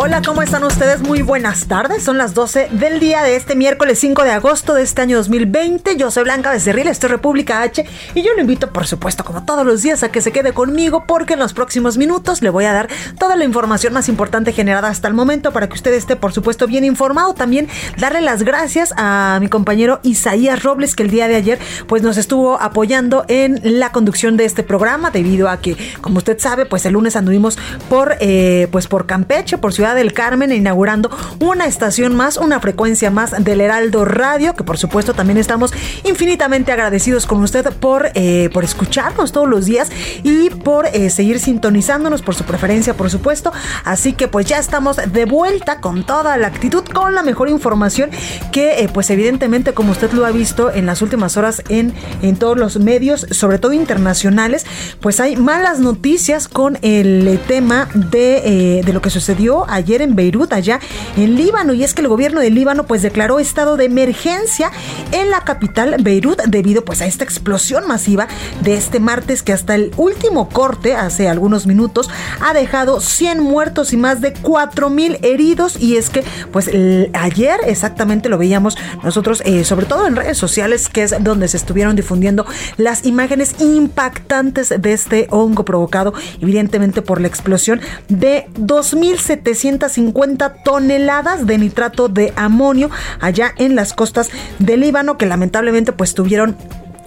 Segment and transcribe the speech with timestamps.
[0.00, 1.00] Hola, ¿cómo están ustedes?
[1.00, 2.04] Muy buenas tardes.
[2.04, 5.96] Son las 12 del día de este miércoles 5 de agosto de este año 2020.
[5.96, 7.84] Yo soy Blanca Becerril, esto es República H
[8.14, 11.02] y yo lo invito, por supuesto, como todos los días, a que se quede conmigo
[11.04, 12.88] porque en los próximos minutos le voy a dar
[13.18, 16.68] toda la información más importante generada hasta el momento para que usted esté, por supuesto,
[16.68, 17.34] bien informado.
[17.34, 22.04] También darle las gracias a mi compañero Isaías Robles que el día de ayer pues
[22.04, 26.66] nos estuvo apoyando en la conducción de este programa debido a que, como usted sabe,
[26.66, 31.66] pues el lunes anduvimos por, eh, pues por Campeche, por Ciudad del Carmen, inaugurando una
[31.66, 35.72] estación más, una frecuencia más del Heraldo Radio, que por supuesto también estamos
[36.04, 39.90] infinitamente agradecidos con usted por, eh, por escucharnos todos los días
[40.22, 43.52] y por eh, seguir sintonizándonos, por su preferencia, por supuesto.
[43.84, 48.10] Así que pues ya estamos de vuelta con toda la actitud, con la mejor información
[48.52, 51.92] que eh, pues evidentemente como usted lo ha visto en las últimas horas en,
[52.22, 54.66] en todos los medios, sobre todo internacionales,
[55.00, 60.52] pues hay malas noticias con el tema de, de lo que sucedió ayer en Beirut,
[60.52, 60.80] allá
[61.16, 64.70] en Líbano, y es que el gobierno de Líbano pues declaró estado de emergencia
[65.12, 68.28] en la capital Beirut debido pues a esta explosión masiva
[68.62, 73.92] de este martes que hasta el último corte, hace algunos minutos, ha dejado 100 muertos
[73.92, 75.76] y más de 4 mil heridos.
[75.80, 76.70] Y es que pues
[77.12, 81.56] ayer exactamente lo veíamos nosotros, eh, sobre todo en redes sociales, que es donde se
[81.56, 82.46] estuvieron difundiendo
[82.76, 91.46] las imágenes impactantes de este hongo provocado evidentemente por la explosión de 2.700 350 toneladas
[91.46, 92.90] de nitrato de amonio
[93.20, 96.56] allá en las costas del Líbano que lamentablemente pues tuvieron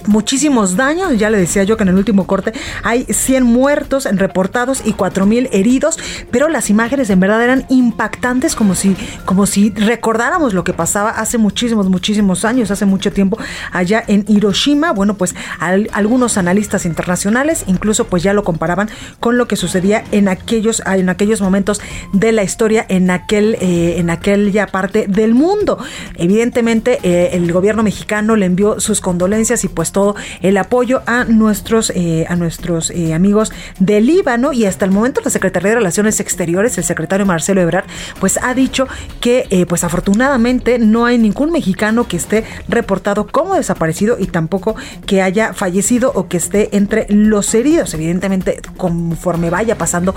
[0.08, 1.18] muchísimos daños.
[1.18, 2.54] Ya le decía yo que en el último corte
[2.84, 5.98] hay 100 muertos reportados y 4.000 heridos,
[6.32, 8.96] pero las imágenes en verdad eran impactantes como si,
[9.26, 13.38] como si recordáramos lo que pasaba hace muchísimos, muchísimos años, hace mucho tiempo
[13.72, 14.92] allá en Hiroshima.
[14.92, 20.28] Bueno, pues algunos analistas internacionales incluso pues ya lo comparaban con lo que sucedía en
[20.28, 21.82] aquellos, en aquellos momentos
[22.14, 25.78] de la historia en aquel, eh, en aquella parte del mundo.
[26.16, 31.26] Evidentemente eh, el gobierno mexicano le envió sus condolencias y pues todo el apoyo a
[31.26, 35.76] nuestros, eh, a nuestros eh, amigos del Líbano y hasta el momento la Secretaría de
[35.76, 37.86] Relaciones Exteriores, el secretario Marcelo Ebrard,
[38.20, 38.88] pues ha dicho
[39.20, 44.76] que eh, pues afortunadamente no hay ningún mexicano que esté reportado como desaparecido y tampoco
[45.06, 47.94] que haya fallecido o que esté entre los heridos.
[47.94, 50.16] Evidentemente, conforme vaya pasando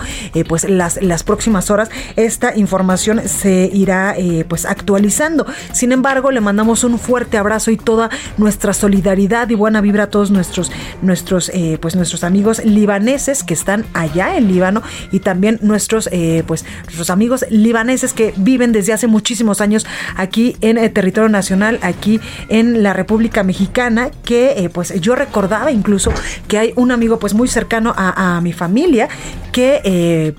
[0.49, 4.17] pues las, las próximas horas, esta información se irá
[4.49, 5.47] pues actualizando.
[5.73, 10.06] Sin embargo, le mandamos un fuerte abrazo y toda nuestra solidaridad y buena vibra a
[10.08, 10.70] todos nuestros,
[11.00, 16.44] nuestros, eh, pues nuestros amigos libaneses que están allá en Líbano y también nuestros, eh,
[16.47, 19.86] pues, nuestros amigos libaneses que viven desde hace muchísimos años
[20.16, 22.20] aquí en el territorio nacional, aquí
[22.50, 26.12] en la República Mexicana, que eh, pues yo recordaba incluso
[26.46, 29.08] que hay un amigo pues muy cercano a, a mi familia
[29.50, 30.34] que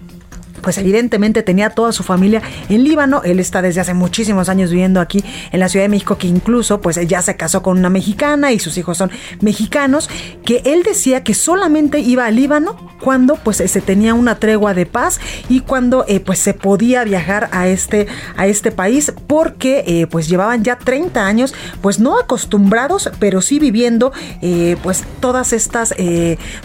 [0.65, 3.21] pues evidentemente tenía toda su familia en Líbano.
[3.23, 6.81] Él está desde hace muchísimos años viviendo aquí en la Ciudad de México, que incluso
[6.81, 9.11] pues ya se casó con una mexicana y sus hijos son
[9.41, 10.09] mexicanos,
[10.43, 14.87] que él decía que solamente iba a Líbano cuando pues se tenía una tregua de
[14.87, 20.07] paz y cuando eh, pues se podía viajar a este, a este país porque eh,
[20.07, 24.11] pues llevaban ya 30 años pues no acostumbrados pero sí viviendo
[24.41, 25.93] eh, pues todas estas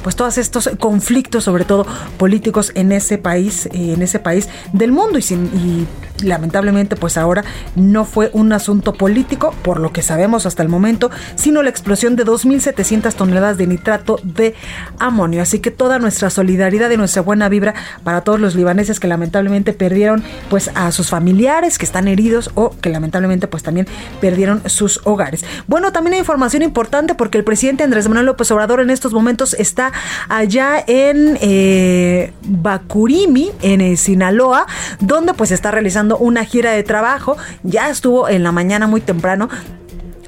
[0.03, 5.19] pues todos estos conflictos sobre todo políticos en ese país en ese país del mundo
[5.19, 5.87] y,
[6.23, 7.45] lamentablemente pues ahora
[7.77, 12.15] no fue un asunto político por lo que sabemos hasta el momento, sino la explosión
[12.15, 14.55] de 2.700 toneladas de nitrato de
[14.99, 15.41] amonio.
[15.41, 19.73] Así que toda nuestra solidaridad y nuestra buena vibra para todos los libaneses que lamentablemente
[19.73, 23.87] perdieron pues a sus familiares que están heridos o que lamentablemente pues también
[24.21, 25.45] perdieron sus hogares.
[25.67, 29.55] Bueno, también hay información importante porque el presidente Andrés Manuel López Obrador en estos momentos
[29.55, 29.93] está
[30.29, 32.20] allá en eh,
[32.63, 34.67] Bacurimi, en eh, Sinaloa,
[35.01, 37.37] donde pues está realizando una gira de trabajo.
[37.63, 39.49] Ya estuvo en la mañana muy temprano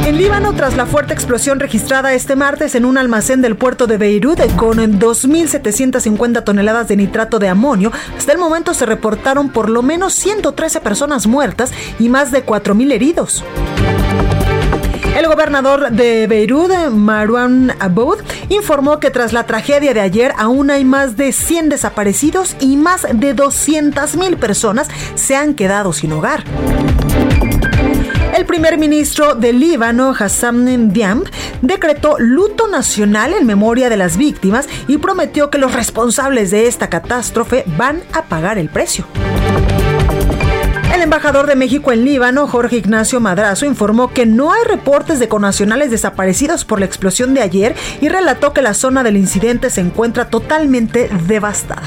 [0.06, 3.98] En Líbano, tras la fuerte explosión registrada este martes en un almacén del puerto de
[3.98, 9.82] Beirut con 2.750 toneladas de nitrato de amonio, hasta el momento se reportaron por lo
[9.82, 13.44] menos 113 personas muertas y más de 4.000 heridos.
[15.18, 18.18] El gobernador de Beirut, Marwan Aboud,
[18.50, 23.02] informó que tras la tragedia de ayer aún hay más de 100 desaparecidos y más
[23.02, 26.44] de 200.000 personas se han quedado sin hogar.
[28.36, 31.24] El primer ministro del Líbano, Hassan Diam,
[31.62, 36.90] decretó luto nacional en memoria de las víctimas y prometió que los responsables de esta
[36.90, 39.06] catástrofe van a pagar el precio.
[40.94, 45.28] El embajador de México en Líbano, Jorge Ignacio Madrazo, informó que no hay reportes de
[45.28, 49.80] conacionales desaparecidos por la explosión de ayer y relató que la zona del incidente se
[49.80, 51.84] encuentra totalmente devastada.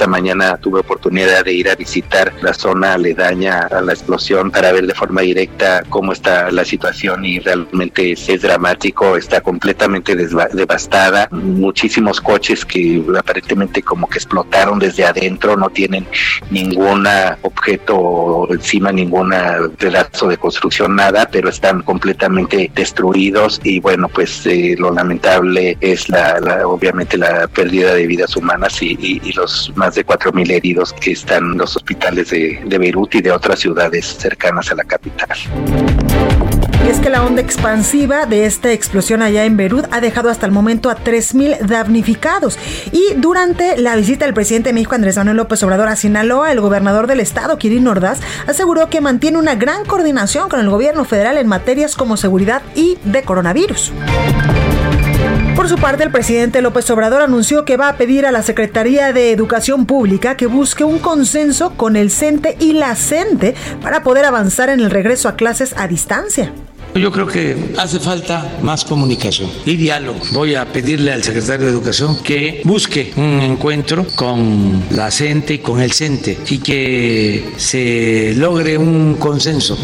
[0.00, 4.72] Esta mañana tuve oportunidad de ir a visitar la zona aledaña a la explosión para
[4.72, 11.28] ver de forma directa cómo está la situación y realmente es, dramático, está completamente devastada.
[11.32, 16.06] Muchísimos coches que aparentemente como que explotaron desde adentro, no tienen
[16.50, 17.06] ningún
[17.42, 19.34] objeto encima, ningún
[19.76, 26.08] pedazo de construcción, nada, pero están completamente destruidos y bueno, pues eh, lo lamentable es
[26.08, 31.12] la, obviamente la pérdida de vidas humanas y, y los más de 4.000 heridos que
[31.12, 35.36] están en los hospitales de, de Beirut y de otras ciudades cercanas a la capital.
[36.84, 40.46] Y es que la onda expansiva de esta explosión allá en Beirut ha dejado hasta
[40.46, 42.58] el momento a 3.000 damnificados.
[42.90, 46.60] Y durante la visita del presidente de México, Andrés Manuel López Obrador, a Sinaloa, el
[46.60, 51.36] gobernador del estado, Kirin Ordaz, aseguró que mantiene una gran coordinación con el gobierno federal
[51.36, 53.92] en materias como seguridad y de coronavirus.
[55.56, 59.12] Por su parte, el presidente López Obrador anunció que va a pedir a la Secretaría
[59.12, 64.24] de Educación Pública que busque un consenso con el CENTE y la CENTE para poder
[64.24, 66.52] avanzar en el regreso a clases a distancia.
[66.94, 70.18] Yo creo que hace falta más comunicación y diálogo.
[70.32, 75.58] Voy a pedirle al secretario de Educación que busque un encuentro con la CENTE y
[75.58, 79.78] con el CENTE y que se logre un consenso.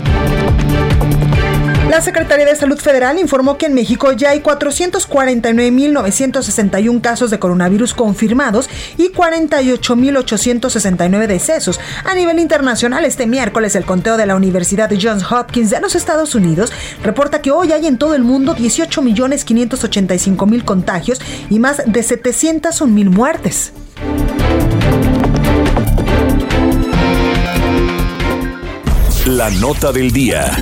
[1.90, 7.94] La Secretaría de Salud Federal informó que en México ya hay 449.961 casos de coronavirus
[7.94, 11.78] confirmados y 48.869 decesos.
[12.04, 16.34] A nivel internacional, este miércoles el conteo de la Universidad Johns Hopkins de los Estados
[16.34, 16.72] Unidos
[17.04, 23.72] reporta que hoy hay en todo el mundo 18.585.000 contagios y más de 701.000 muertes.
[29.26, 30.56] La nota del día.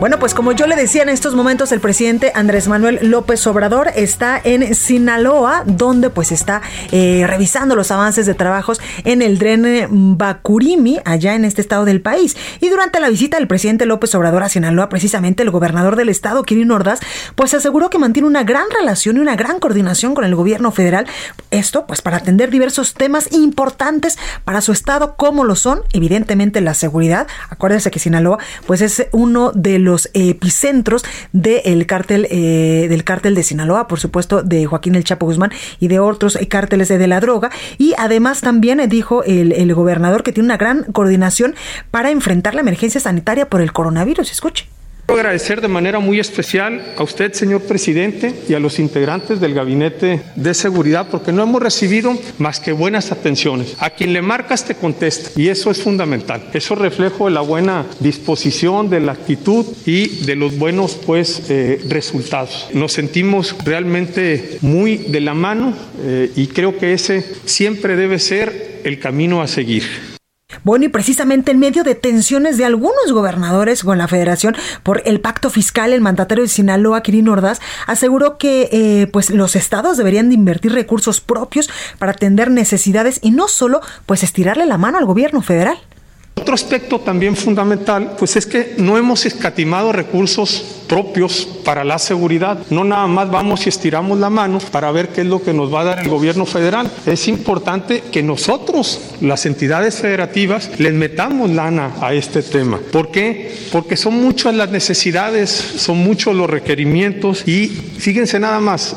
[0.00, 3.90] Bueno, pues como yo le decía en estos momentos, el presidente Andrés Manuel López Obrador
[3.94, 10.16] está en Sinaloa, donde pues está eh, revisando los avances de trabajos en el dren
[10.16, 12.34] Bacurimi, allá en este estado del país.
[12.62, 16.44] Y durante la visita del presidente López Obrador a Sinaloa, precisamente el gobernador del estado,
[16.44, 17.00] Kirin Ordaz,
[17.34, 21.06] pues aseguró que mantiene una gran relación y una gran coordinación con el gobierno federal.
[21.50, 24.16] Esto pues para atender diversos temas importantes
[24.46, 27.26] para su estado, como lo son, evidentemente, la seguridad.
[27.50, 33.34] Acuérdense que Sinaloa pues es uno de los los epicentros del cártel eh, del cártel
[33.34, 37.20] de Sinaloa, por supuesto, de Joaquín El Chapo Guzmán y de otros cárteles de, la
[37.20, 37.50] droga.
[37.76, 41.54] Y además también dijo el, el gobernador que tiene una gran coordinación
[41.90, 44.30] para enfrentar la emergencia sanitaria por el coronavirus.
[44.30, 44.66] Escuche.
[45.10, 49.54] Quiero agradecer de manera muy especial a usted, señor presidente, y a los integrantes del
[49.54, 53.74] Gabinete de Seguridad, porque no hemos recibido más que buenas atenciones.
[53.80, 56.48] A quien le marcas te contesta, y eso es fundamental.
[56.54, 61.42] Eso es reflejo de la buena disposición, de la actitud y de los buenos pues,
[61.50, 62.68] eh, resultados.
[62.72, 65.74] Nos sentimos realmente muy de la mano
[66.04, 70.09] eh, y creo que ese siempre debe ser el camino a seguir.
[70.64, 75.20] Bueno, y precisamente en medio de tensiones de algunos gobernadores con la federación por el
[75.20, 80.28] pacto fiscal, el mandatario de Sinaloa, Kirin Ordaz, aseguró que eh, pues los estados deberían
[80.28, 85.06] de invertir recursos propios para atender necesidades y no solo pues estirarle la mano al
[85.06, 85.78] gobierno federal.
[86.36, 92.58] Otro aspecto también fundamental, pues es que no hemos escatimado recursos propios para la seguridad.
[92.70, 95.72] No nada más vamos y estiramos la mano para ver qué es lo que nos
[95.72, 96.90] va a dar el gobierno federal.
[97.06, 102.80] Es importante que nosotros, las entidades federativas, les metamos lana a este tema.
[102.90, 103.54] ¿Por qué?
[103.70, 108.96] Porque son muchas las necesidades, son muchos los requerimientos y fíjense nada más,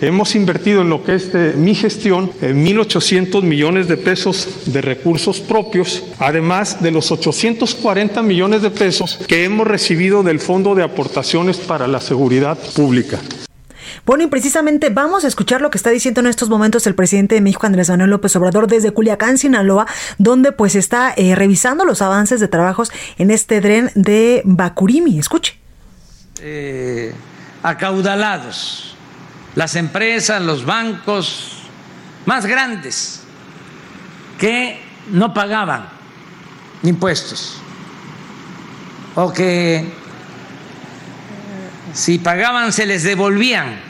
[0.00, 5.40] hemos invertido en lo que es mi gestión en 1.800 millones de pesos de recursos
[5.40, 11.50] propios, además de los 840 millones de pesos que hemos recibido del Fondo de Aportación
[11.66, 13.18] para la seguridad pública.
[14.06, 17.34] Bueno, y precisamente vamos a escuchar lo que está diciendo en estos momentos el presidente
[17.34, 19.86] de México, Andrés Manuel López Obrador, desde Culiacán, Sinaloa,
[20.18, 25.18] donde pues está eh, revisando los avances de trabajos en este tren de Bacurimi.
[25.18, 25.58] Escuche.
[26.40, 27.14] Eh,
[27.62, 28.96] acaudalados,
[29.54, 31.62] las empresas, los bancos
[32.26, 33.20] más grandes
[34.38, 34.80] que
[35.10, 35.93] no pagaban
[36.84, 37.56] impuestos.
[39.16, 39.92] O que
[41.92, 43.80] si pagaban se les devolvían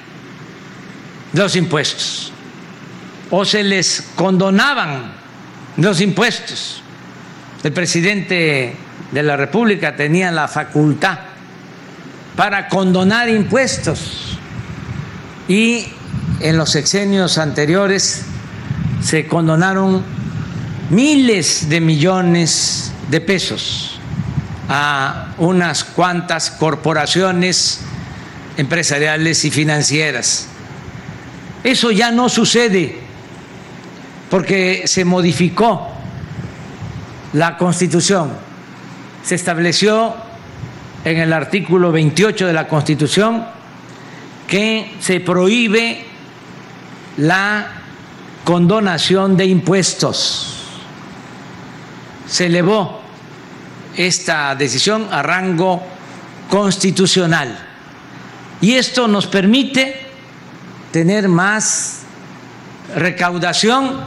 [1.33, 2.33] los impuestos.
[3.31, 5.13] O se les condonaban
[5.77, 6.83] los impuestos.
[7.63, 8.77] El presidente
[9.11, 11.19] de la República tenía la facultad
[12.37, 14.39] para condonar impuestos.
[15.49, 15.87] Y
[16.41, 18.25] en los sexenios anteriores
[19.01, 20.03] se condonaron
[20.91, 23.99] miles de millones de pesos
[24.69, 27.81] a unas cuantas corporaciones
[28.57, 30.49] empresariales y financieras.
[31.63, 32.99] Eso ya no sucede
[34.31, 35.89] porque se modificó
[37.33, 38.33] la Constitución.
[39.23, 40.15] Se estableció
[41.05, 43.47] en el artículo 28 de la Constitución
[44.47, 46.05] que se prohíbe
[47.17, 47.69] la
[48.45, 50.54] condonación de impuestos.
[52.27, 53.01] Se elevó
[53.97, 55.83] esta decisión a rango
[56.51, 57.59] constitucional.
[58.61, 60.01] Y esto nos permite
[60.93, 62.03] tener más
[62.95, 64.01] recaudación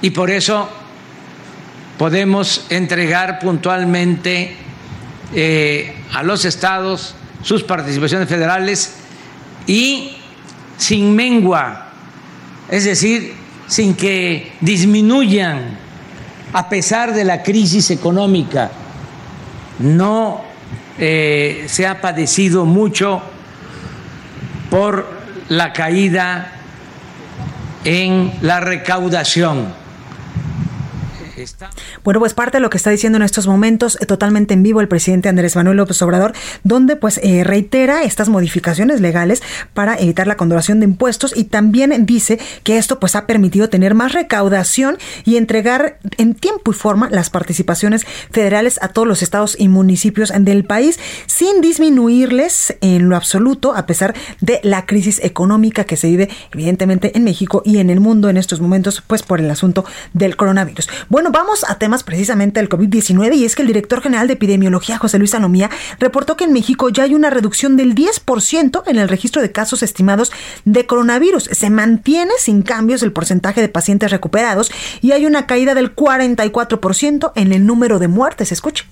[0.00, 0.68] y por eso
[1.98, 4.56] podemos entregar puntualmente
[5.34, 8.94] eh, a los estados sus participaciones federales
[9.66, 10.16] y
[10.78, 11.88] sin mengua,
[12.68, 13.34] es decir,
[13.66, 15.83] sin que disminuyan
[16.54, 18.70] a pesar de la crisis económica.
[19.80, 20.40] No
[20.98, 23.20] eh, se ha padecido mucho
[24.70, 25.06] por
[25.48, 26.52] la caída
[27.84, 29.83] en la recaudación
[32.02, 34.80] bueno, pues parte de lo que está diciendo en estos momentos, eh, totalmente en vivo,
[34.80, 36.32] el presidente Andrés Manuel López Obrador,
[36.62, 42.06] donde pues eh, reitera estas modificaciones legales para evitar la condonación de impuestos y también
[42.06, 47.08] dice que esto pues ha permitido tener más recaudación y entregar en tiempo y forma
[47.10, 53.16] las participaciones federales a todos los estados y municipios del país sin disminuirles en lo
[53.16, 57.90] absoluto a pesar de la crisis económica que se vive evidentemente en México y en
[57.90, 60.88] el mundo en estos momentos pues por el asunto del coronavirus.
[61.08, 64.98] Bueno, vamos a temas precisamente del COVID-19 y es que el director general de epidemiología,
[64.98, 69.08] José Luis Anomía, reportó que en México ya hay una reducción del 10% en el
[69.08, 70.30] registro de casos estimados
[70.64, 71.50] de coronavirus.
[71.50, 74.70] Se mantiene sin cambios el porcentaje de pacientes recuperados
[75.02, 78.52] y hay una caída del 44% en el número de muertes.
[78.52, 78.84] Escuche.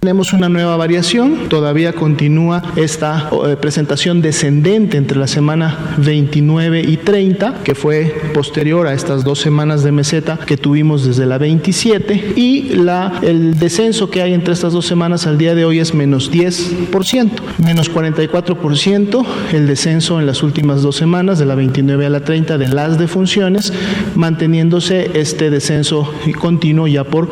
[0.00, 6.96] Tenemos una nueva variación, todavía continúa esta eh, presentación descendente entre la semana 29 y
[6.96, 12.32] 30, que fue posterior a estas dos semanas de meseta que tuvimos desde la 27,
[12.34, 12.72] y
[13.20, 17.30] el descenso que hay entre estas dos semanas al día de hoy es menos 10%,
[17.58, 22.56] menos 44% el descenso en las últimas dos semanas, de la 29 a la 30,
[22.56, 23.74] de las defunciones,
[24.14, 27.30] manteniéndose este descenso continuo ya por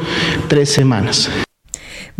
[0.48, 1.30] tres semanas.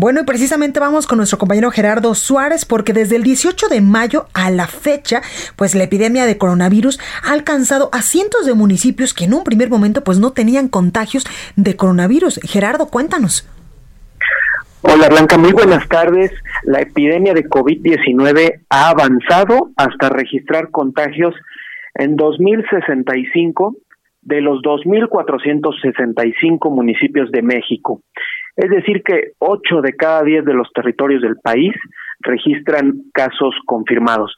[0.01, 4.27] Bueno, y precisamente vamos con nuestro compañero Gerardo Suárez, porque desde el 18 de mayo
[4.33, 5.23] a la fecha,
[5.57, 9.71] pues la epidemia de coronavirus ha alcanzado a cientos de municipios que en un primer
[9.71, 11.27] momento pues no tenían contagios
[11.57, 12.39] de coronavirus.
[12.45, 13.51] Gerardo, cuéntanos.
[14.83, 16.31] Hola Blanca, muy buenas tardes.
[16.63, 21.35] La epidemia de COVID-19 ha avanzado hasta registrar contagios
[21.97, 23.75] en 2065
[24.23, 28.01] de los 2.465 municipios de México.
[28.59, 31.73] Es decir, que 8 de cada 10 de los territorios del país
[32.19, 34.37] registran casos confirmados,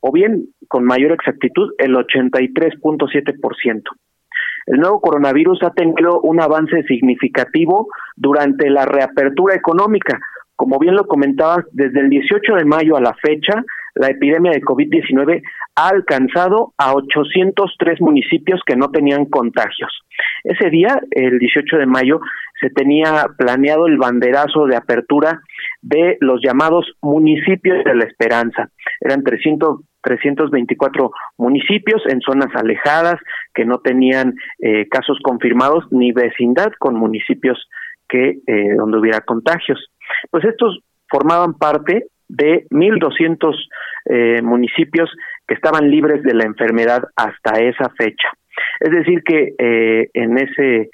[0.00, 3.82] o bien, con mayor exactitud, el 83.7%.
[4.66, 10.20] El nuevo coronavirus ha tenido un avance significativo durante la reapertura económica.
[10.54, 13.64] Como bien lo comentabas, desde el 18 de mayo a la fecha,
[13.94, 15.42] la epidemia de COVID-19
[15.76, 19.98] ha alcanzado a 803 municipios que no tenían contagios.
[20.44, 22.20] Ese día, el 18 de mayo,
[22.62, 25.40] se tenía planeado el banderazo de apertura
[25.82, 28.68] de los llamados municipios de la esperanza.
[29.00, 33.16] Eran 300, 324 municipios en zonas alejadas
[33.52, 37.58] que no tenían eh, casos confirmados ni vecindad con municipios
[38.08, 39.90] que eh, donde hubiera contagios.
[40.30, 43.54] Pues estos formaban parte de 1.200
[44.04, 45.10] eh, municipios
[45.48, 48.28] que estaban libres de la enfermedad hasta esa fecha.
[48.80, 49.54] Es decir, que
[50.12, 50.90] en ese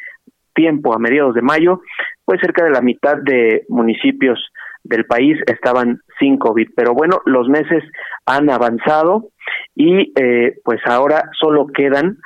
[0.59, 1.81] tiempo, a mediados de mayo,
[2.25, 4.39] pues cerca de la mitad de municipios
[4.83, 6.71] del país estaban sin COVID.
[6.75, 7.85] Pero bueno, los meses
[8.27, 9.29] han avanzado
[9.77, 12.19] y eh, pues ahora solo quedan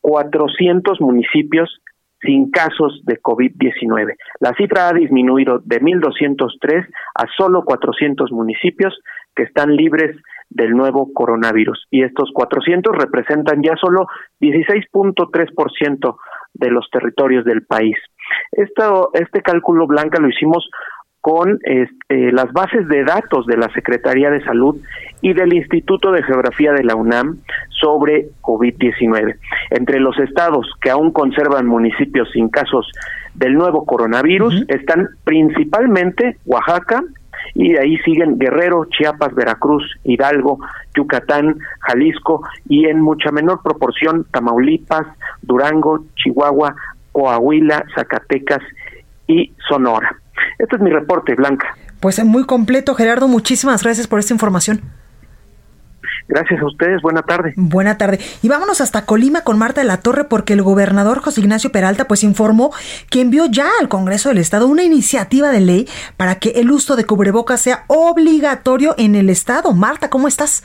[0.00, 1.80] 400 municipios
[2.22, 4.14] sin casos de COVID-19.
[4.40, 8.94] La cifra ha disminuido de 1.203 a solo 400 municipios
[9.34, 10.16] que están libres
[10.50, 11.86] del nuevo coronavirus.
[11.90, 14.06] Y estos 400 representan ya solo
[14.40, 16.16] 16.3%
[16.54, 17.96] de los territorios del país.
[18.52, 20.68] Esto, este cálculo blanca lo hicimos
[21.20, 24.80] con este, las bases de datos de la Secretaría de Salud
[25.20, 27.38] y del Instituto de Geografía de la UNAM
[27.68, 29.36] sobre COVID-19.
[29.70, 32.90] Entre los estados que aún conservan municipios sin casos
[33.34, 37.02] del nuevo coronavirus están principalmente Oaxaca,
[37.54, 40.58] y de ahí siguen Guerrero, Chiapas, Veracruz, Hidalgo,
[40.96, 45.06] Yucatán, Jalisco y en mucha menor proporción Tamaulipas,
[45.42, 46.74] Durango, Chihuahua,
[47.12, 48.62] Coahuila, Zacatecas
[49.26, 50.16] y Sonora.
[50.58, 51.76] Este es mi reporte, Blanca.
[52.00, 53.28] Pues muy completo, Gerardo.
[53.28, 54.80] Muchísimas gracias por esta información.
[56.30, 57.52] Gracias a ustedes, buena tarde.
[57.56, 58.20] Buena tarde.
[58.40, 62.06] Y vámonos hasta Colima con Marta de la Torre porque el gobernador José Ignacio Peralta
[62.06, 62.72] pues informó
[63.10, 66.94] que envió ya al Congreso del Estado una iniciativa de ley para que el uso
[66.94, 69.72] de cubrebocas sea obligatorio en el Estado.
[69.72, 70.62] Marta, ¿cómo estás?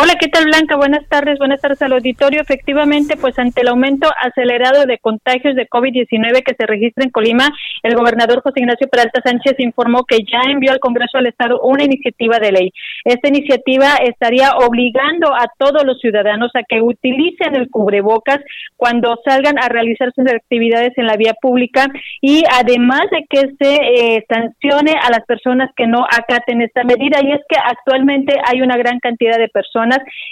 [0.00, 0.76] Hola, ¿qué tal Blanca?
[0.76, 2.40] Buenas tardes, buenas tardes al auditorio.
[2.40, 7.48] Efectivamente, pues ante el aumento acelerado de contagios de COVID-19 que se registra en Colima,
[7.82, 11.82] el gobernador José Ignacio Peralta Sánchez informó que ya envió al Congreso del Estado una
[11.82, 12.72] iniciativa de ley.
[13.04, 18.38] Esta iniciativa estaría obligando a todos los ciudadanos a que utilicen el cubrebocas
[18.76, 21.88] cuando salgan a realizar sus actividades en la vía pública
[22.20, 27.18] y además de que se eh, sancione a las personas que no acaten esta medida.
[27.20, 29.87] Y es que actualmente hay una gran cantidad de personas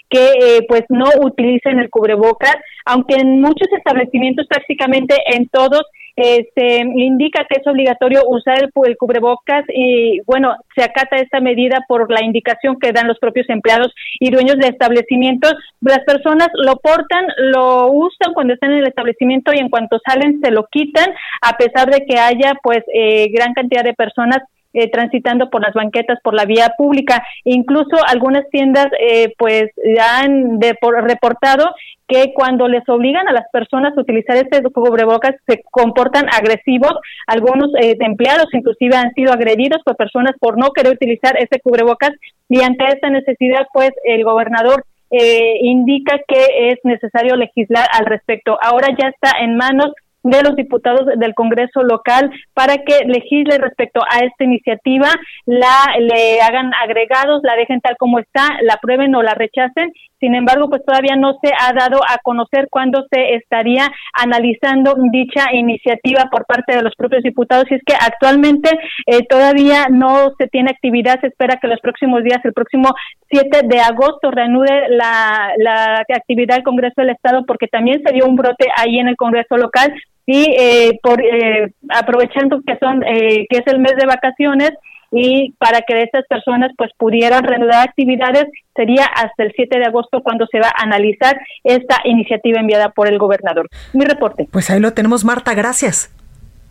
[0.09, 5.83] que eh, pues no utilicen el cubrebocas, aunque en muchos establecimientos, prácticamente en todos,
[6.19, 11.41] eh, se indica que es obligatorio usar el, el, cubrebocas y bueno, se acata esta
[11.41, 15.55] medida por la indicación que dan los propios empleados y dueños de establecimientos.
[15.83, 20.41] Las personas lo portan, lo usan cuando están en el establecimiento y en cuanto salen
[20.41, 24.39] se lo quitan, a pesar de que haya pues eh, gran cantidad de personas
[24.79, 27.25] eh, transitando por las banquetas, por la vía pública.
[27.45, 31.75] Incluso algunas tiendas eh, pues han de, por, reportado
[32.07, 36.93] que cuando les obligan a las personas a utilizar este cubrebocas se comportan agresivos.
[37.27, 42.11] Algunos eh, empleados inclusive han sido agredidos por personas por no querer utilizar este cubrebocas
[42.51, 48.59] y ante esta necesidad pues el gobernador eh, indica que es necesario legislar al respecto.
[48.61, 49.93] Ahora ya está en manos
[50.31, 55.09] de los diputados del Congreso local para que legisle respecto a esta iniciativa,
[55.45, 59.93] la le hagan agregados, la dejen tal como está, la aprueben o la rechacen.
[60.19, 65.53] sin embargo, pues todavía no se ha dado a conocer cuándo se estaría analizando dicha
[65.53, 67.67] iniciativa por parte de los propios diputados.
[67.71, 68.71] Y es que actualmente
[69.07, 72.95] eh, todavía no se tiene actividad, se espera que los próximos días, el próximo
[73.31, 78.27] 7 de agosto, reanude la, la actividad del Congreso del Estado porque también se dio
[78.27, 79.93] un brote ahí en el Congreso local
[80.27, 84.73] y eh, por eh, aprovechando que son eh, que es el mes de vacaciones
[85.13, 90.21] y para que estas personas pues pudieran reanudar actividades sería hasta el 7 de agosto
[90.23, 93.69] cuando se va a analizar esta iniciativa enviada por el gobernador.
[93.93, 94.49] Mi reporte.
[94.51, 96.13] Pues ahí lo tenemos, Marta, gracias.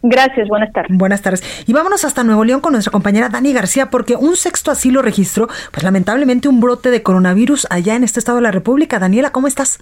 [0.08, 0.96] Gracias, buenas tardes.
[0.96, 1.64] Buenas tardes.
[1.68, 5.48] Y vámonos hasta Nuevo León con nuestra compañera Dani García, porque un sexto asilo registró,
[5.72, 9.00] pues lamentablemente, un brote de coronavirus allá en este estado de la República.
[9.00, 9.80] Daniela, ¿cómo estás?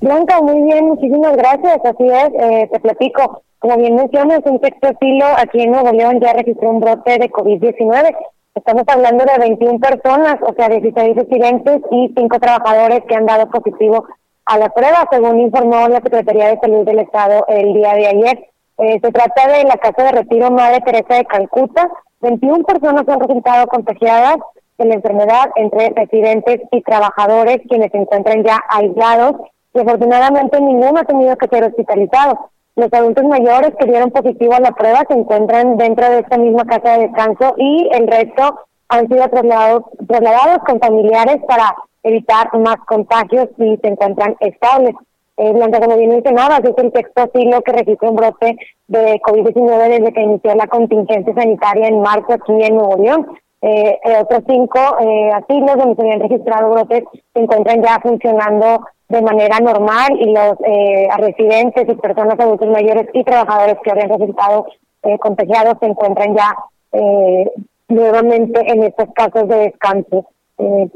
[0.00, 1.78] Blanca, muy bien, muchísimas gracias.
[1.84, 3.42] Así es, eh, te platico.
[3.58, 7.30] Como bien mencionas, un sexto asilo aquí en Nuevo León ya registró un brote de
[7.30, 8.16] COVID-19.
[8.54, 13.50] Estamos hablando de 21 personas, o sea, 16 residentes y 5 trabajadores que han dado
[13.50, 14.06] positivo
[14.46, 18.48] a la prueba, según informó la Secretaría de Salud del Estado el día de ayer.
[18.78, 21.90] Eh, se trata de la Casa de Retiro Madre Teresa de Calcuta.
[22.22, 24.36] 21 personas han resultado contagiadas
[24.78, 29.36] de la enfermedad entre residentes y trabajadores quienes se encuentran ya aislados
[29.74, 32.50] y afortunadamente ninguno ha tenido que ser hospitalizado.
[32.76, 36.64] Los adultos mayores que dieron positivo a la prueba se encuentran dentro de esta misma
[36.64, 42.76] casa de descanso y el resto han sido trasladados, trasladados con familiares para evitar más
[42.86, 44.94] contagios y se encuentran estables.
[45.36, 48.56] Eh, Blanca, como bien mencionabas, es el sexto asilo que registra un brote
[48.88, 53.26] de COVID-19 desde que inició la contingencia sanitaria en marzo aquí en Nuevo León.
[53.62, 57.04] Eh, eh, otros cinco eh, asilos donde se habían registrado brotes
[57.34, 63.08] se encuentran ya funcionando de manera normal y los eh, residentes y personas adultos mayores
[63.12, 64.66] y trabajadores que habían resultado
[65.02, 66.54] eh, contagiados se encuentran ya
[66.92, 67.50] eh,
[67.88, 70.26] nuevamente en estos casos de descanso.
[70.58, 70.88] Eh,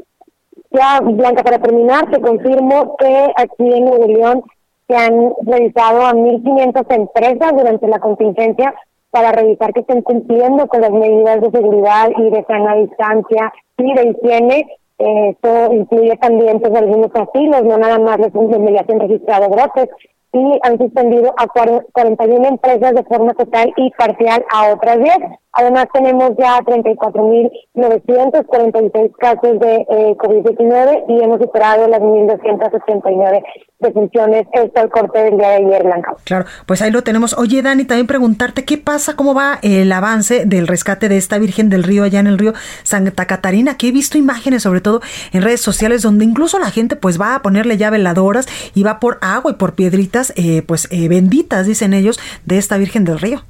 [0.71, 4.43] ya, Blanca, para terminar, te confirmo que aquí en Nuevo León
[4.87, 8.73] se han revisado a 1.500 empresas durante la contingencia
[9.11, 13.93] para revisar que estén cumpliendo con las medidas de seguridad y de sana distancia y
[13.93, 19.49] de higiene esto incluye también pues, algunos asilos, no nada más los de han registrado
[19.49, 19.89] brotes
[20.33, 25.17] y han suspendido a 41 empresas de forma total y parcial a otras 10.
[25.57, 33.41] Además, tenemos ya 34.946 casos de eh, COVID-19 y hemos superado las 1.289
[33.79, 34.45] defunciones.
[34.51, 36.13] Esto al corte del día de ayer, Blanca.
[36.25, 37.37] Claro, pues ahí lo tenemos.
[37.37, 41.69] Oye, Dani, también preguntarte qué pasa, cómo va el avance del rescate de esta Virgen
[41.69, 42.51] del Río allá en el río
[42.83, 44.99] Santa Catarina, que he visto imágenes, sobre todo
[45.31, 48.99] en redes sociales, donde incluso la gente pues va a ponerle ya veladoras y va
[48.99, 53.19] por agua y por piedritas, eh, pues eh, benditas, dicen ellos, de esta Virgen del
[53.19, 53.41] Río.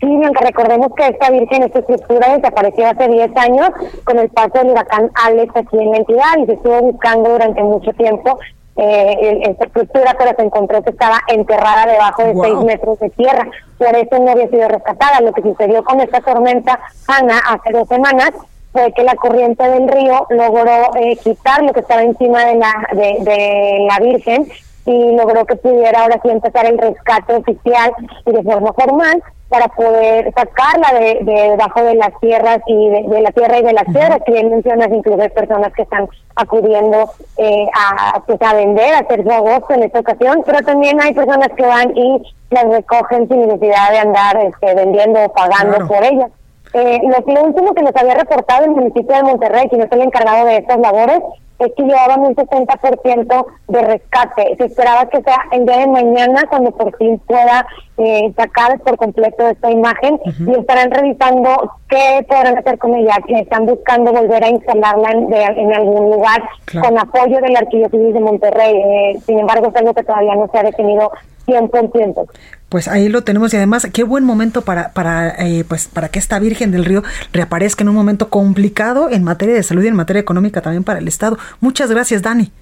[0.00, 3.68] Sí, aunque recordemos que esta virgen, esta estructura desapareció hace 10 años
[4.04, 7.62] con el paso del huracán Alex aquí en la entidad y se estuvo buscando durante
[7.62, 8.38] mucho tiempo
[8.76, 13.46] eh, esta estructura, pero se encontró que estaba enterrada debajo de 6 metros de tierra.
[13.76, 15.20] Por eso no había sido rescatada.
[15.20, 18.30] Lo que sucedió con esta tormenta Ana hace dos semanas
[18.72, 22.72] fue que la corriente del río logró eh, quitar lo que estaba encima de la,
[22.92, 24.48] de, de la Virgen
[24.86, 27.92] y logró que pudiera ahora sí empezar el rescate oficial
[28.24, 33.20] y de forma formal para poder sacarla de, de debajo de las tierras y de,
[33.20, 34.20] la tierra y de las tierras.
[34.24, 38.98] que bien mencionas, incluso hay personas que están acudiendo eh, a, pues, a vender, a
[39.00, 43.28] hacer su agosto en esta ocasión, pero también hay personas que van y las recogen
[43.28, 46.30] sin necesidad de andar este, vendiendo o pagando por ellas.
[46.72, 50.02] Eh, lo, lo último que nos había reportado el municipio de Monterrey, quien es el
[50.02, 51.20] encargado de estas labores,
[51.60, 54.56] es que llevaban un 60% de rescate.
[54.56, 57.66] Se esperaba que sea el día de mañana cuando por fin pueda
[57.98, 63.18] eh, sacar por completo esta imagen y estarán revisando qué podrán hacer con ella.
[63.26, 66.42] Que están buscando volver a instalarla en, en algún lugar
[66.80, 68.74] con apoyo del Arquidiócesis de Monterrey.
[68.76, 71.12] Eh, sin embargo, es algo que todavía no se ha definido
[71.46, 72.26] 100%.
[72.70, 76.20] Pues ahí lo tenemos y además qué buen momento para para eh, pues para que
[76.20, 77.02] esta Virgen del Río
[77.32, 81.00] reaparezca en un momento complicado en materia de salud y en materia económica también para
[81.00, 81.36] el Estado.
[81.60, 82.52] Muchas gracias, Dani.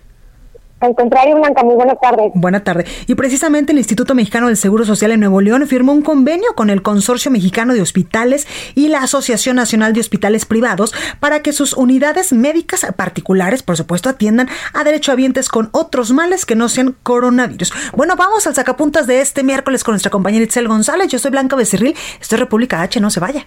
[0.81, 2.31] Al contrario, Blanca, muy buenas tardes.
[2.35, 2.89] Buenas tardes.
[3.09, 6.71] Y precisamente el Instituto Mexicano del Seguro Social en Nuevo León firmó un convenio con
[6.71, 11.73] el Consorcio Mexicano de Hospitales y la Asociación Nacional de Hospitales Privados para que sus
[11.73, 17.73] unidades médicas particulares, por supuesto, atiendan a derechohabientes con otros males que no sean coronavirus.
[17.97, 21.09] Bueno, vamos al sacapuntas de este miércoles con nuestra compañera Itzel González.
[21.09, 21.97] Yo soy Blanca Becerril.
[22.21, 23.47] Esto es República H, no se vaya.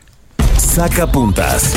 [0.57, 1.73] Sacapuntas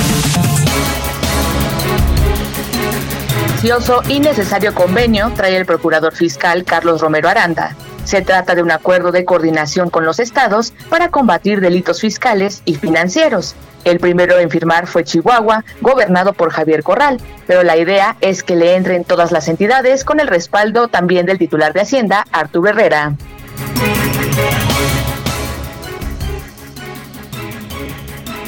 [4.11, 7.75] y necesario convenio trae el procurador fiscal Carlos Romero Aranda
[8.05, 12.75] Se trata de un acuerdo de coordinación con los estados para combatir delitos fiscales y
[12.75, 13.55] financieros.
[13.85, 18.55] El primero en firmar fue Chihuahua, gobernado por Javier Corral, pero la idea es que
[18.55, 23.15] le entren todas las entidades con el respaldo también del titular de Hacienda, Arturo Herrera.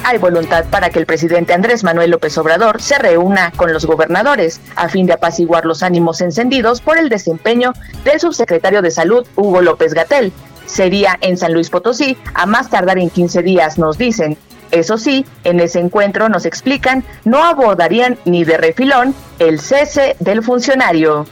[0.06, 4.60] Hay voluntad para que el presidente Andrés Manuel López Obrador se reúna con los gobernadores
[4.76, 7.72] a fin de apaciguar los ánimos encendidos por el desempeño
[8.04, 10.32] del subsecretario de Salud, Hugo López Gatel.
[10.64, 14.38] Sería en San Luis Potosí, a más tardar en 15 días, nos dicen.
[14.70, 20.44] Eso sí, en ese encuentro nos explican, no abordarían ni de refilón el cese del
[20.44, 21.26] funcionario.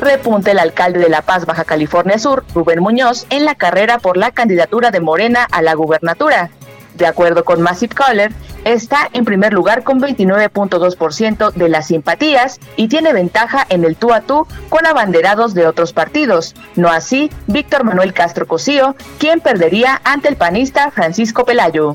[0.00, 4.16] Repunta el alcalde de La Paz, Baja California Sur, Rubén Muñoz, en la carrera por
[4.16, 6.48] la candidatura de Morena a la gubernatura.
[6.94, 8.32] De acuerdo con Massive Caller,
[8.64, 14.14] está en primer lugar con 29.2% de las simpatías y tiene ventaja en el tú
[14.14, 16.54] a tú con abanderados de otros partidos.
[16.76, 21.94] No así Víctor Manuel Castro Cosío, quien perdería ante el panista Francisco Pelayo.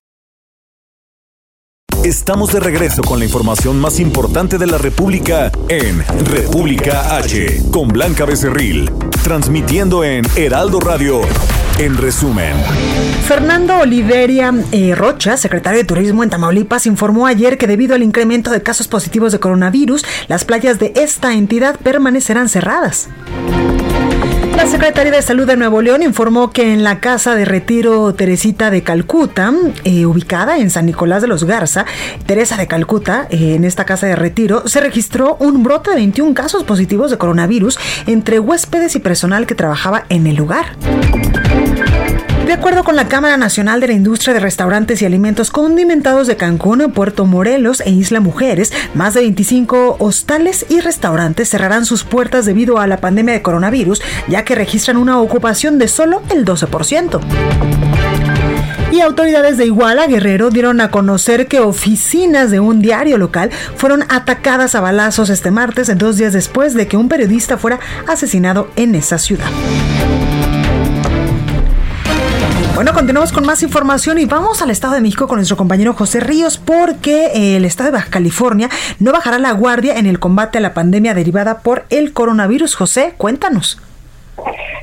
[2.03, 7.89] Estamos de regreso con la información más importante de la República en República H con
[7.89, 8.89] Blanca Becerril,
[9.23, 11.21] transmitiendo en Heraldo Radio
[11.77, 12.55] en resumen.
[13.27, 18.49] Fernando Oliveria eh, Rocha, secretario de Turismo en Tamaulipas, informó ayer que debido al incremento
[18.49, 23.09] de casos positivos de coronavirus, las playas de esta entidad permanecerán cerradas.
[24.61, 28.69] La Secretaría de Salud de Nuevo León informó que en la casa de retiro Teresita
[28.69, 29.51] de Calcuta,
[29.85, 31.87] eh, ubicada en San Nicolás de los Garza,
[32.27, 36.35] Teresa de Calcuta, eh, en esta casa de retiro, se registró un brote de 21
[36.35, 40.77] casos positivos de coronavirus entre huéspedes y personal que trabajaba en el lugar.
[42.51, 46.35] De acuerdo con la Cámara Nacional de la Industria de Restaurantes y Alimentos Condimentados de
[46.35, 52.45] Cancún, Puerto Morelos e Isla Mujeres, más de 25 hostales y restaurantes cerrarán sus puertas
[52.45, 57.21] debido a la pandemia de coronavirus, ya que registran una ocupación de solo el 12%.
[58.91, 64.03] Y autoridades de Iguala, Guerrero, dieron a conocer que oficinas de un diario local fueron
[64.09, 68.95] atacadas a balazos este martes, dos días después de que un periodista fuera asesinado en
[68.95, 69.47] esa ciudad.
[72.81, 76.19] Bueno, continuamos con más información y vamos al Estado de México con nuestro compañero José
[76.19, 80.61] Ríos porque el Estado de Baja California no bajará la guardia en el combate a
[80.61, 82.73] la pandemia derivada por el coronavirus.
[82.73, 83.77] José, cuéntanos.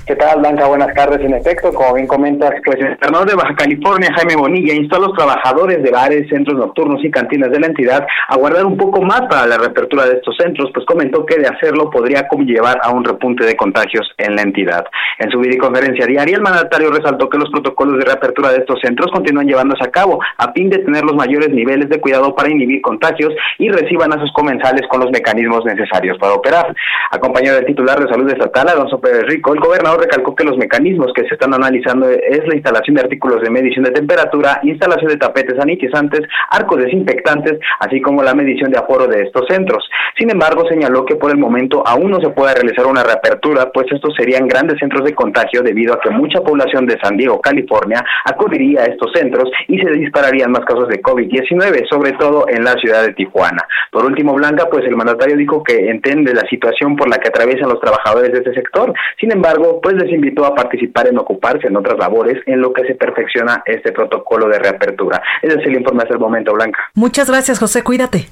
[0.09, 0.67] ¿Qué tal, Blanca?
[0.67, 1.21] Buenas tardes.
[1.21, 5.01] En efecto, como bien comentas, pues el gobernador de Baja California, Jaime Bonilla, instó a
[5.01, 9.03] los trabajadores de bares, centros nocturnos y cantinas de la entidad a guardar un poco
[9.03, 12.91] más para la reapertura de estos centros, pues comentó que de hacerlo podría llevar a
[12.91, 14.87] un repunte de contagios en la entidad.
[15.19, 19.11] En su videoconferencia diaria, el mandatario resaltó que los protocolos de reapertura de estos centros
[19.13, 22.81] continúan llevándose a cabo a fin de tener los mayores niveles de cuidado para inhibir
[22.81, 26.75] contagios y reciban a sus comensales con los mecanismos necesarios para operar.
[27.11, 31.13] Acompañado del titular de salud estatal, Alonso Pérez Rico, el gobernador recalcó que los mecanismos
[31.15, 35.17] que se están analizando es la instalación de artículos de medición de temperatura, instalación de
[35.17, 39.89] tapetes sanitizantes, arcos desinfectantes, así como la medición de aforo de estos centros.
[40.19, 43.87] Sin embargo, señaló que por el momento aún no se puede realizar una reapertura, pues
[43.91, 48.05] estos serían grandes centros de contagio debido a que mucha población de San Diego, California,
[48.25, 52.75] acudiría a estos centros y se dispararían más casos de COVID-19, sobre todo en la
[52.75, 53.63] ciudad de Tijuana.
[53.91, 57.69] Por último, Blanca, pues el mandatario dijo que entiende la situación por la que atraviesan
[57.69, 58.93] los trabajadores de este sector.
[59.21, 62.85] Sin embargo, pues les invitó a participar en ocuparse en otras labores en lo que
[62.87, 65.23] se perfecciona este protocolo de reapertura.
[65.43, 66.91] Ese es el informe hasta el momento, Blanca.
[66.95, 67.83] Muchas gracias, José.
[67.83, 68.29] Cuídate.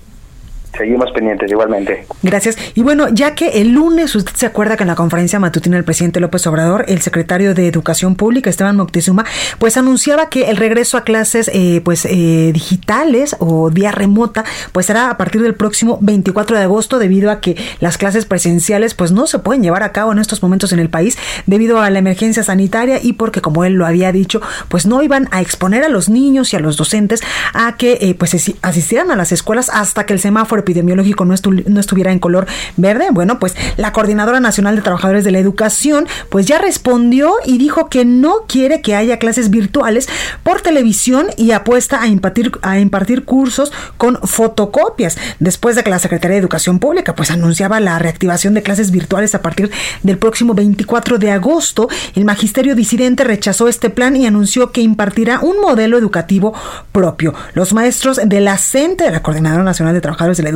[0.77, 2.07] Seguimos pendientes igualmente.
[2.23, 2.57] Gracias.
[2.75, 5.85] Y bueno, ya que el lunes usted se acuerda que en la conferencia matutina del
[5.85, 9.25] presidente López Obrador, el secretario de Educación Pública, Esteban Moctezuma,
[9.59, 14.87] pues anunciaba que el regreso a clases eh, pues eh, digitales o vía remota, pues
[14.87, 19.13] será a partir del próximo 24 de agosto debido a que las clases presenciales pues
[19.13, 21.99] no se pueden llevar a cabo en estos momentos en el país debido a la
[21.99, 25.89] emergencia sanitaria y porque como él lo había dicho, pues no iban a exponer a
[25.89, 27.23] los niños y a los docentes
[27.55, 32.11] a que eh, pues asistieran a las escuelas hasta que el semáforo epidemiológico no, estuviera
[32.11, 36.59] en color verde, bueno, pues la Coordinadora Nacional de Trabajadores de la Educación pues ya
[36.59, 40.09] respondió y dijo que no quiere que haya clases virtuales
[40.43, 45.17] por televisión y apuesta a impartir, a impartir cursos con fotocopias.
[45.39, 49.35] Después de que la Secretaría de Educación Pública pues anunciaba la reactivación de clases virtuales
[49.35, 49.71] a partir
[50.03, 55.39] del próximo 24 de agosto, el magisterio disidente rechazó este plan y anunció que impartirá
[55.41, 56.55] un modelo educativo
[56.91, 57.35] propio.
[57.55, 60.56] Los maestros de la CENTE, de la Coordinadora Nacional de Trabajadores de la Educación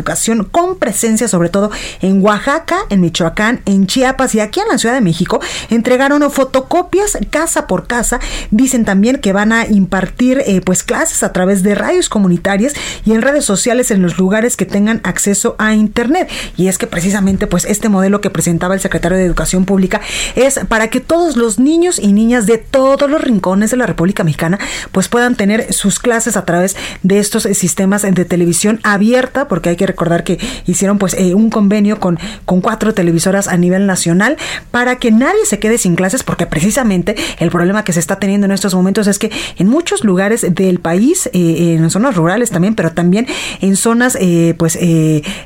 [0.51, 4.95] con presencia sobre todo en Oaxaca, en Michoacán, en Chiapas y aquí en la Ciudad
[4.95, 8.21] de México entregaron fotocopias casa por casa.
[8.51, 13.13] Dicen también que van a impartir eh, pues clases a través de radios comunitarias y
[13.13, 16.29] en redes sociales en los lugares que tengan acceso a internet.
[16.57, 20.01] Y es que precisamente pues este modelo que presentaba el secretario de Educación Pública
[20.35, 24.25] es para que todos los niños y niñas de todos los rincones de la República
[24.25, 24.59] Mexicana
[24.93, 29.77] pues puedan tener sus clases a través de estos sistemas de televisión abierta, porque hay
[29.77, 34.37] que recordar que hicieron pues eh, un convenio con, con cuatro televisoras a nivel nacional
[34.71, 38.47] para que nadie se quede sin clases, porque precisamente el problema que se está teniendo
[38.47, 42.75] en estos momentos es que en muchos lugares del país, eh, en zonas rurales también,
[42.75, 43.27] pero también
[43.61, 44.79] en zonas eh, pues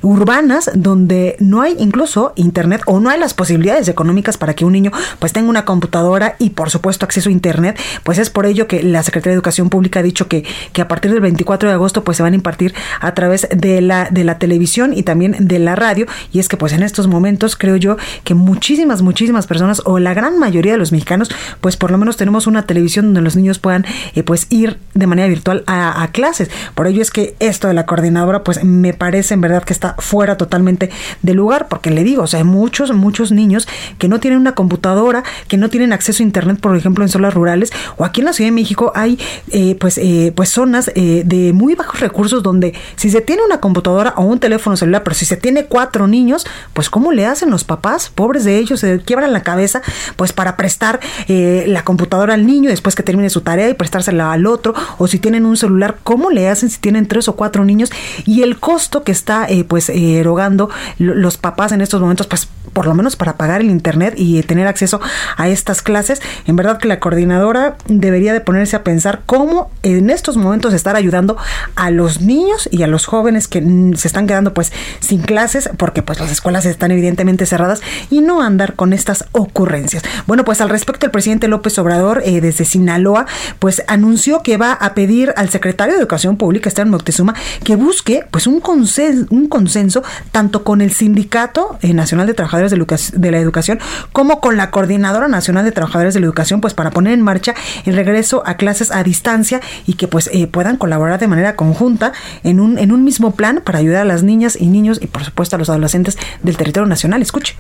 [0.02, 4.72] urbanas donde no hay incluso internet o no hay las posibilidades económicas para que un
[4.72, 8.66] niño pues tenga una computadora y por supuesto acceso a internet, pues es por ello
[8.66, 11.74] que la Secretaría de Educación Pública ha dicho que, que a partir del 24 de
[11.74, 15.59] agosto pues se van a impartir a través de la, la televisión y también de
[15.59, 16.07] la radio.
[16.33, 20.15] Y es que pues en estos momentos creo yo que muchísimas, muchísimas personas o la
[20.15, 23.59] gran mayoría de los mexicanos pues por lo menos tenemos una televisión donde los niños
[23.59, 23.85] puedan
[24.15, 26.51] eh, pues ir de manera virtual a, clases.
[26.75, 29.97] Por ello es que esto de la coordinadora pues me parece en verdad que está
[29.99, 30.91] fuera totalmente
[31.23, 33.67] de lugar porque le digo, o sea, hay muchos, muchos niños
[33.99, 37.35] que no tienen una computadora, que no tienen acceso a internet, por ejemplo, en zonas
[37.35, 39.19] rurales o aquí en la Ciudad de México hay
[39.51, 43.61] eh, pues, eh, pues zonas eh, de muy bajos recursos donde si se tiene una
[43.61, 47.50] computadora o un teléfono celular, pero si se tiene cuatro niños, pues ¿cómo le hacen
[47.50, 48.11] los papás?
[48.14, 49.83] Pobres de ellos, se quiebran la cabeza
[50.16, 54.46] pues para prestar la computadora al niño después que termine su tarea y prestársela al
[54.46, 57.90] otro, o si tienen un celular, ¿cómo le hacen si tienen tres o cuatro niños?
[58.27, 62.94] Y el costo que está pues erogando los papás en estos momentos, pues por lo
[62.94, 65.00] menos para pagar el internet y tener acceso
[65.37, 70.11] a estas clases, en verdad que la coordinadora debería de ponerse a pensar cómo en
[70.11, 71.37] estos momentos estar ayudando
[71.77, 73.61] a los niños y a los jóvenes que
[74.05, 78.43] se están quedando pues sin clases porque pues las escuelas están evidentemente cerradas y no
[78.43, 80.03] andar con estas ocurrencias.
[80.27, 83.25] Bueno, pues al respecto el presidente López Obrador eh, desde Sinaloa
[83.61, 88.27] pues anunció que va a pedir al secretario de Educación Pública, Esteban Moctezuma, que busque
[88.31, 93.31] pues un consenso, un consenso tanto con el Sindicato eh, Nacional de Trabajadores de, de
[93.31, 93.81] la Educación
[94.12, 97.55] como con la Coordinadora Nacional de Trabajadores de la Educación pues para poner en marcha
[97.87, 102.12] el regreso a clases a distancia y que pues eh, puedan colaborar de manera conjunta
[102.43, 105.24] en un, en un mismo plan para ayudar a las niñas y niños y por
[105.24, 107.22] supuesto a los adolescentes del territorio nacional.
[107.22, 107.57] Escuche.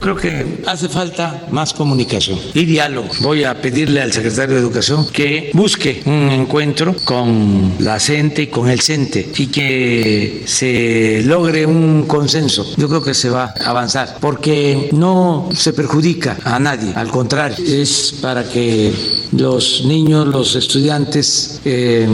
[0.00, 3.08] Creo que hace falta más comunicación y diálogo.
[3.20, 8.46] Voy a pedirle al secretario de Educación que busque un encuentro con la CENTE y
[8.48, 12.66] con el CENTE y que se logre un consenso.
[12.76, 17.56] Yo creo que se va a avanzar porque no se perjudica a nadie, al contrario,
[17.66, 18.92] es para que
[19.32, 22.06] los niños, los estudiantes eh,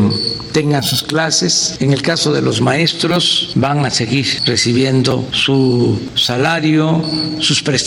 [0.53, 1.77] tengan sus clases.
[1.81, 7.03] En el caso de los maestros, van a seguir recibiendo su salario,
[7.41, 7.80] sus prestaciones.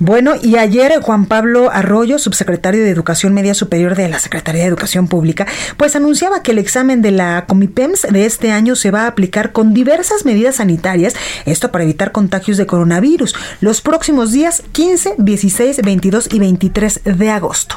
[0.00, 4.68] Bueno, y ayer Juan Pablo Arroyo, subsecretario de Educación Media Superior de la Secretaría de
[4.68, 5.46] Educación Pública,
[5.76, 9.50] pues anunciaba que el examen de la Comipems de este año se va a aplicar
[9.52, 11.14] con diversas medidas sanitarias,
[11.46, 17.30] esto para evitar contagios de coronavirus, los próximos días 15, 16, 22 y 23 de
[17.30, 17.76] agosto.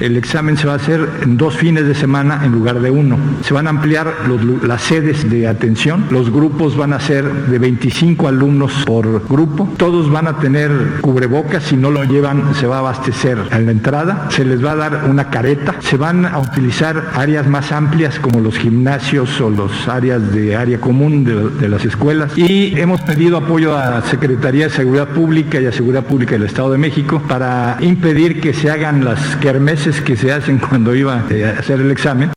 [0.00, 3.18] El examen se va a hacer en dos fines de semana en lugar de uno.
[3.42, 4.14] Se van a ampliar
[4.62, 6.06] las sedes de atención.
[6.10, 9.68] Los grupos van a ser de 25 alumnos por grupo.
[9.76, 10.70] Todos van a tener
[11.02, 11.64] cubrebocas.
[11.64, 14.28] Si no lo llevan, se va a abastecer en la entrada.
[14.30, 15.74] Se les va a dar una careta.
[15.80, 20.80] Se van a utilizar áreas más amplias como los gimnasios o los áreas de área
[20.80, 22.38] común de, de las escuelas.
[22.38, 26.44] Y hemos pedido apoyo a la Secretaría de Seguridad Pública y a Seguridad Pública del
[26.44, 31.24] Estado de México para impedir que se hagan las kermeses que se hacen cuando iba
[31.30, 32.32] eh, a hacer el examen.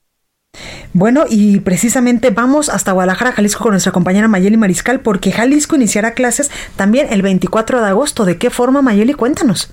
[0.93, 6.13] Bueno, y precisamente vamos hasta Guadalajara, Jalisco, con nuestra compañera Mayeli Mariscal, porque Jalisco iniciará
[6.13, 8.25] clases también el 24 de agosto.
[8.25, 9.13] ¿De qué forma, Mayeli?
[9.13, 9.71] Cuéntanos.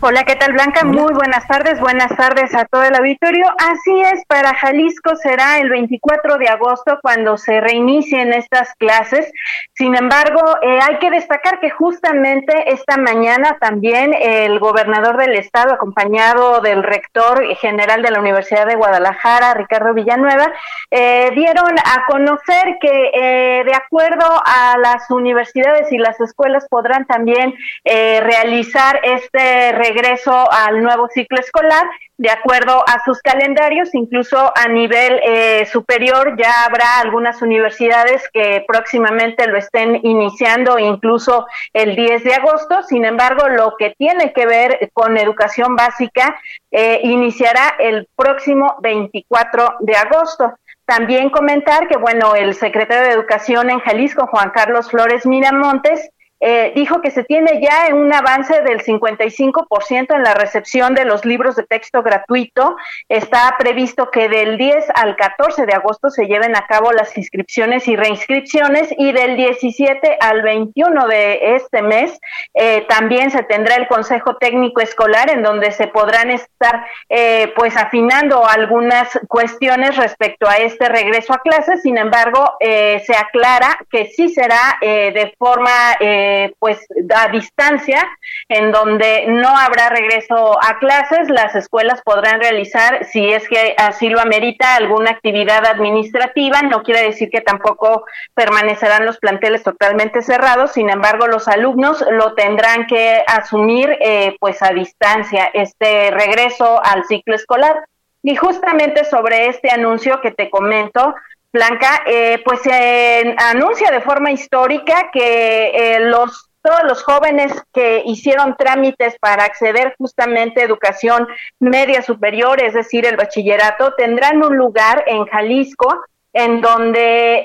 [0.00, 0.84] Hola, ¿qué tal Blanca?
[0.84, 3.44] Muy buenas tardes, buenas tardes a todo el auditorio.
[3.58, 9.30] Así es, para Jalisco será el 24 de agosto cuando se reinicien estas clases.
[9.74, 15.74] Sin embargo, eh, hay que destacar que justamente esta mañana también el gobernador del estado,
[15.74, 20.52] acompañado del rector general de la Universidad de Guadalajara, Ricardo Villanueva,
[20.90, 27.06] eh, dieron a conocer que eh, de acuerdo a las universidades y las escuelas podrán
[27.06, 27.54] también
[27.84, 31.84] realizar este regreso al nuevo ciclo escolar
[32.18, 38.64] de acuerdo a sus calendarios, incluso a nivel eh, superior ya habrá algunas universidades que
[38.66, 42.82] próximamente lo estén iniciando, incluso el 10 de agosto.
[42.82, 46.40] Sin embargo, lo que tiene que ver con educación básica
[46.72, 50.54] eh, iniciará el próximo 24 de agosto.
[50.86, 56.10] También comentar que, bueno, el secretario de Educación en Jalisco, Juan Carlos Flores Miramontes,
[56.40, 61.24] eh, dijo que se tiene ya un avance del 55% en la recepción de los
[61.24, 62.76] libros de texto gratuito.
[63.08, 67.88] Está previsto que del 10 al 14 de agosto se lleven a cabo las inscripciones
[67.88, 72.18] y reinscripciones y del 17 al 21 de este mes
[72.54, 77.76] eh, también se tendrá el Consejo Técnico Escolar en donde se podrán estar eh, pues
[77.76, 81.82] afinando algunas cuestiones respecto a este regreso a clases.
[81.82, 85.70] Sin embargo, se aclara que sí será de forma
[86.00, 86.27] eh,
[86.58, 88.06] pues a distancia,
[88.48, 94.08] en donde no habrá regreso a clases, las escuelas podrán realizar, si es que así
[94.08, 98.04] lo amerita, alguna actividad administrativa, no quiere decir que tampoco
[98.34, 104.62] permanecerán los planteles totalmente cerrados, sin embargo los alumnos lo tendrán que asumir eh, pues
[104.62, 107.84] a distancia, este regreso al ciclo escolar.
[108.22, 111.14] Y justamente sobre este anuncio que te comento,
[111.58, 118.02] Blanca, eh, pues se anuncia de forma histórica que eh, los todos los jóvenes que
[118.04, 121.26] hicieron trámites para acceder justamente a educación
[121.58, 127.44] media superior, es decir, el bachillerato, tendrán un lugar en Jalisco en donde, eh,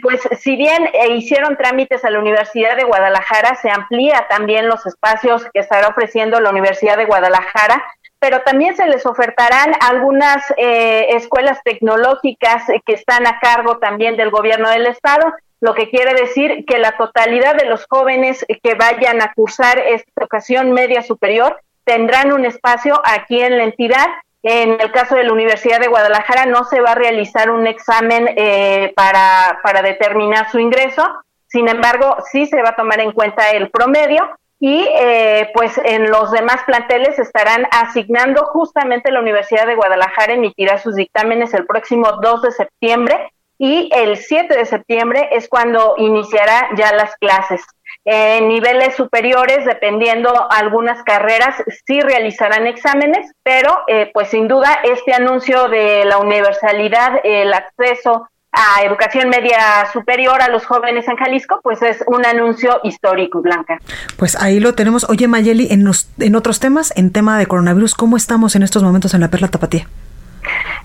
[0.00, 5.44] pues, si bien hicieron trámites a la Universidad de Guadalajara, se amplía también los espacios
[5.52, 7.84] que estará ofreciendo la Universidad de Guadalajara
[8.22, 14.30] pero también se les ofertarán algunas eh, escuelas tecnológicas que están a cargo también del
[14.30, 19.20] gobierno del estado, lo que quiere decir que la totalidad de los jóvenes que vayan
[19.20, 24.06] a cursar esta educación media superior tendrán un espacio aquí en la entidad.
[24.44, 28.28] En el caso de la Universidad de Guadalajara no se va a realizar un examen
[28.36, 31.04] eh, para, para determinar su ingreso,
[31.48, 34.30] sin embargo sí se va a tomar en cuenta el promedio
[34.64, 40.78] y eh, pues en los demás planteles estarán asignando justamente la Universidad de Guadalajara emitirá
[40.78, 46.68] sus dictámenes el próximo 2 de septiembre y el 7 de septiembre es cuando iniciará
[46.76, 47.60] ya las clases.
[48.04, 55.12] En niveles superiores, dependiendo algunas carreras, sí realizarán exámenes, pero eh, pues sin duda este
[55.12, 61.60] anuncio de la universalidad, el acceso a educación media superior a los jóvenes en Jalisco,
[61.62, 63.78] pues es un anuncio histórico, Blanca.
[64.16, 65.04] Pues ahí lo tenemos.
[65.08, 69.14] Oye, Mayeli, en, en otros temas, en tema de coronavirus, ¿cómo estamos en estos momentos
[69.14, 69.88] en la Perla Tapatía?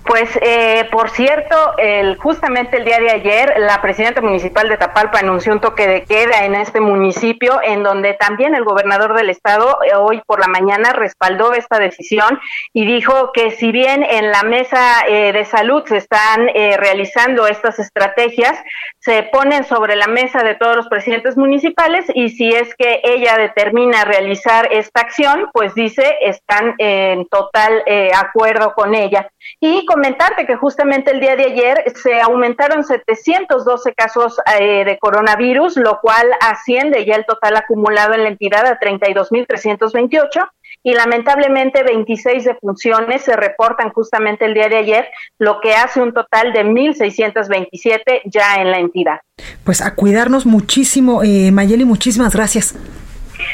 [0.04, 5.18] Pues, eh, por cierto, el, justamente el día de ayer, la presidenta municipal de Tapalpa
[5.18, 9.78] anunció un toque de queda en este municipio, en donde también el gobernador del estado
[9.82, 12.40] eh, hoy por la mañana respaldó esta decisión
[12.72, 17.78] y dijo que si bien en la mesa eh, de salud se están realizando estas
[17.78, 18.58] estrategias,
[18.98, 23.36] se ponen sobre la mesa de todos los presidentes municipales y si es que ella
[23.36, 27.82] determina realizar esta acción, pues dice están en total
[28.14, 29.30] acuerdo con ella.
[29.60, 35.76] Y comentarte que justamente el día de ayer se aumentaron 712 casos eh, de coronavirus,
[35.76, 40.48] lo cual asciende ya el total acumulado en la entidad a 32.328
[40.82, 46.12] y lamentablemente 26 defunciones se reportan justamente el día de ayer, lo que hace un
[46.12, 49.20] total de 1.627 ya en la entidad.
[49.64, 52.74] Pues a cuidarnos muchísimo, eh, Mayeli, muchísimas gracias.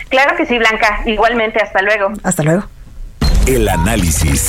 [0.09, 1.01] Claro que sí, Blanca.
[1.07, 2.13] Igualmente, hasta luego.
[2.23, 2.65] Hasta luego.
[3.47, 4.49] El análisis.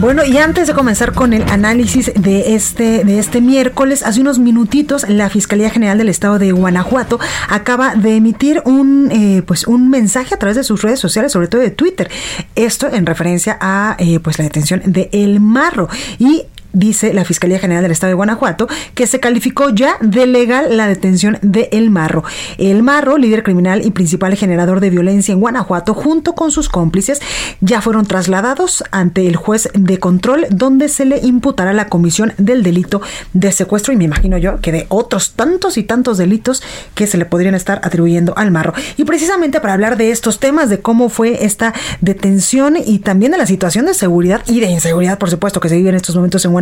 [0.00, 4.38] Bueno, y antes de comenzar con el análisis de este, de este miércoles, hace unos
[4.38, 7.20] minutitos, la Fiscalía General del Estado de Guanajuato
[7.50, 11.48] acaba de emitir un, eh, pues un mensaje a través de sus redes sociales, sobre
[11.48, 12.10] todo de Twitter.
[12.54, 15.90] Esto en referencia a eh, pues la detención de El Marro.
[16.18, 20.76] Y dice la Fiscalía General del Estado de Guanajuato, que se calificó ya de legal
[20.76, 22.24] la detención de El Marro.
[22.58, 27.20] El Marro, líder criminal y principal generador de violencia en Guanajuato, junto con sus cómplices,
[27.60, 32.62] ya fueron trasladados ante el juez de control, donde se le imputará la comisión del
[32.62, 33.00] delito
[33.32, 36.62] de secuestro y me imagino yo que de otros tantos y tantos delitos
[36.94, 38.74] que se le podrían estar atribuyendo al Marro.
[38.96, 43.38] Y precisamente para hablar de estos temas, de cómo fue esta detención y también de
[43.38, 46.44] la situación de seguridad y de inseguridad, por supuesto, que se vive en estos momentos
[46.44, 46.59] en Guanajuato.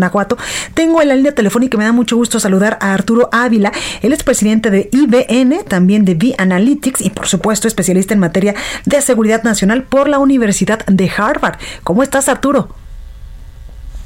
[0.74, 3.72] Tengo en la línea telefónica y me da mucho gusto saludar a Arturo Ávila.
[4.02, 9.00] Él es presidente de IBN, también de V-Analytics y por supuesto especialista en materia de
[9.00, 11.58] seguridad nacional por la Universidad de Harvard.
[11.84, 12.68] ¿Cómo estás, Arturo?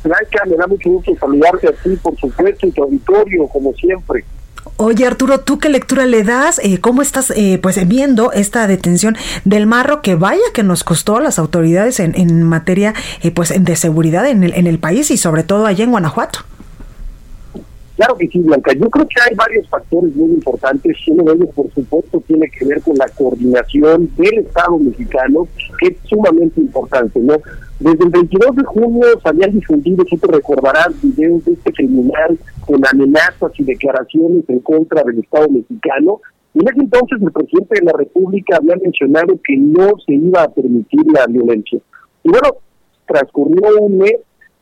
[0.05, 4.25] Me da mucho gusto saludarte a ti, por supuesto, y tu auditorio, como siempre.
[4.79, 6.59] Oye Arturo, ¿tú qué lectura le das?
[6.65, 11.17] Eh, ¿Cómo estás eh, pues viendo esta detención del marro que vaya que nos costó
[11.17, 15.11] a las autoridades en, en materia eh, pues de seguridad en el, en el país
[15.11, 16.41] y sobre todo allá en Guanajuato?
[17.97, 18.73] Claro que sí, Blanca.
[18.73, 20.97] Yo creo que hay varios factores muy importantes.
[21.07, 25.47] Uno de ellos, por supuesto, tiene que ver con la coordinación del Estado mexicano,
[25.79, 27.37] que es sumamente importante, ¿no?
[27.83, 32.39] Desde el 22 de junio se habían difundido, si te recordarás, videos de este criminal
[32.65, 36.21] con amenazas y declaraciones en contra del Estado mexicano.
[36.55, 40.45] Y en ese entonces el presidente de la República había mencionado que no se iba
[40.45, 41.81] a permitir la violencia.
[42.23, 42.51] Y bueno,
[43.05, 44.15] transcurrió un mes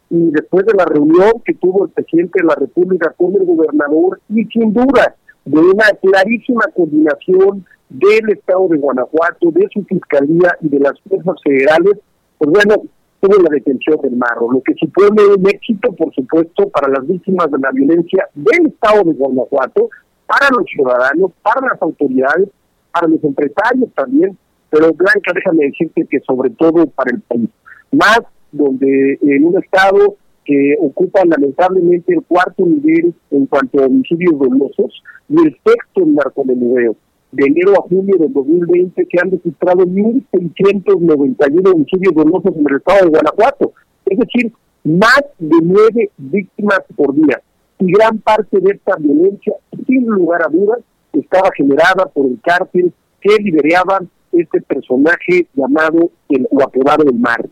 [0.09, 4.19] y después de la reunión que tuvo el presidente de la República con el gobernador
[4.31, 5.15] y sin duda
[5.45, 11.37] de una clarísima coordinación del Estado de Guanajuato, de su fiscalía y de las fuerzas
[11.45, 11.99] federales,
[12.39, 12.83] pues bueno,
[13.21, 17.51] tuvo la detención del marro, lo que supone un éxito, por supuesto, para las víctimas
[17.51, 19.91] de la violencia del Estado de Guanajuato,
[20.27, 22.49] para los ciudadanos, para las autoridades,
[22.93, 24.37] para los empresarios también,
[24.71, 27.51] pero Blanca, déjame decirte que sobre todo para el país,
[27.93, 28.21] más
[28.53, 35.03] donde en un Estado que ocupa lamentablemente el cuarto nivel en cuanto a homicidios dolosos
[35.29, 36.97] y el sexto en narcomenudeo
[37.33, 43.05] de enero a junio del 2020 se han registrado 1.691 homicidios dolosos en el estado
[43.05, 43.73] de Guanajuato,
[44.07, 44.53] es decir,
[44.85, 47.41] más de nueve víctimas por día.
[47.79, 49.55] Y gran parte de esta violencia,
[49.87, 50.81] sin lugar a dudas,
[51.13, 54.01] estaba generada por el cártel que lideraba
[54.33, 57.49] este personaje llamado el Guapurado del Mar.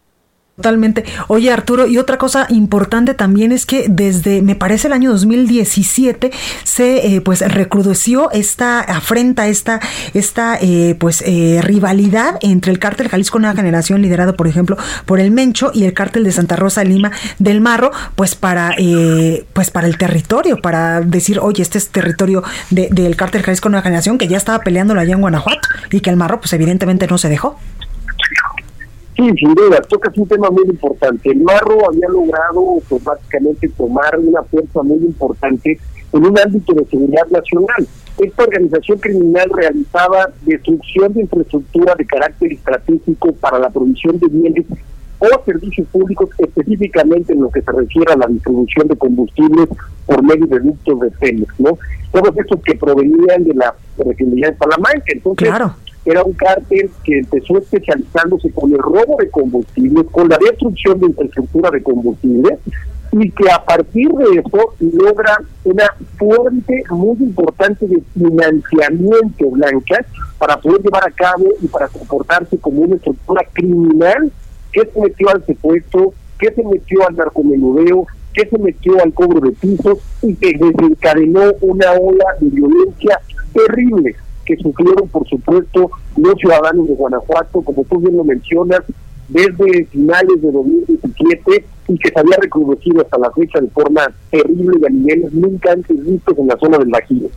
[0.58, 1.04] Totalmente.
[1.28, 6.32] Oye, Arturo, y otra cosa importante también es que desde, me parece, el año 2017
[6.64, 9.78] se eh, pues recrudeció esta afrenta, esta,
[10.14, 15.20] esta eh, pues eh, rivalidad entre el cártel Jalisco Nueva Generación, liderado, por ejemplo, por
[15.20, 18.74] el Mencho, y el cártel de Santa Rosa Lima del Marro, pues para,
[19.52, 24.18] pues para el territorio, para decir, oye, este es territorio del cártel Jalisco Nueva Generación,
[24.18, 27.28] que ya estaba peleándolo allá en Guanajuato, y que el Marro, pues evidentemente no se
[27.28, 27.60] dejó.
[29.18, 31.32] Sí, sin duda, tocas un tema muy importante.
[31.32, 35.76] El Marro había logrado, pues básicamente, tomar una fuerza muy importante
[36.12, 37.88] en un ámbito de seguridad nacional.
[38.16, 44.66] Esta organización criminal realizaba destrucción de infraestructura de carácter estratégico para la provisión de bienes
[45.18, 49.68] o servicios públicos, específicamente en lo que se refiere a la distribución de combustibles
[50.06, 51.76] por medio de ductos de Pemex, ¿no?
[52.12, 55.06] Todos estos que provenían de la refinería de Salamanca.
[55.12, 55.74] Entonces, claro
[56.10, 61.06] era un cártel que empezó especializándose con el robo de combustible, con la destrucción de
[61.06, 62.58] infraestructura de combustible,
[63.12, 65.84] y que a partir de eso logra una
[66.16, 70.04] fuente muy importante de financiamiento blanca
[70.38, 74.32] para poder llevar a cabo y para comportarse como una estructura criminal
[74.72, 79.40] que se metió al secuestro, que se metió al narcomenudeo, que se metió al cobro
[79.40, 83.20] de pisos y que desencadenó una ola de violencia
[83.52, 84.16] terrible
[84.48, 88.80] que sufrieron, por supuesto, los ciudadanos de Guanajuato, como tú bien lo mencionas,
[89.28, 94.78] desde finales de 2017 y que se había recrudecido hasta la fecha de forma terrible
[94.80, 97.28] y a niveles nunca antes vistos en la zona del Bajío.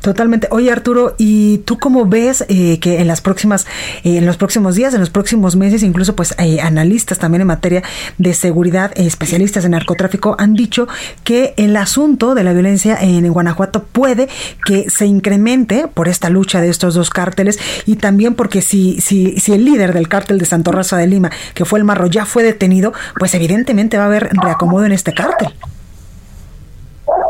[0.00, 0.46] Totalmente.
[0.52, 3.66] Oye Arturo, ¿y tú cómo ves eh, que en las próximas,
[4.04, 7.82] eh, en los próximos días, en los próximos meses, incluso pues analistas también en materia
[8.16, 10.86] de seguridad, eh, especialistas en narcotráfico, han dicho
[11.24, 14.28] que el asunto de la violencia en, Guanajuato puede
[14.64, 19.38] que se incremente por esta lucha de estos dos cárteles y también porque si, si,
[19.40, 22.24] si el líder del cártel de Santo Rosa de Lima, que fue el Marro, ya
[22.24, 25.52] fue detenido, pues evidentemente va a haber reacomodo en este cártel.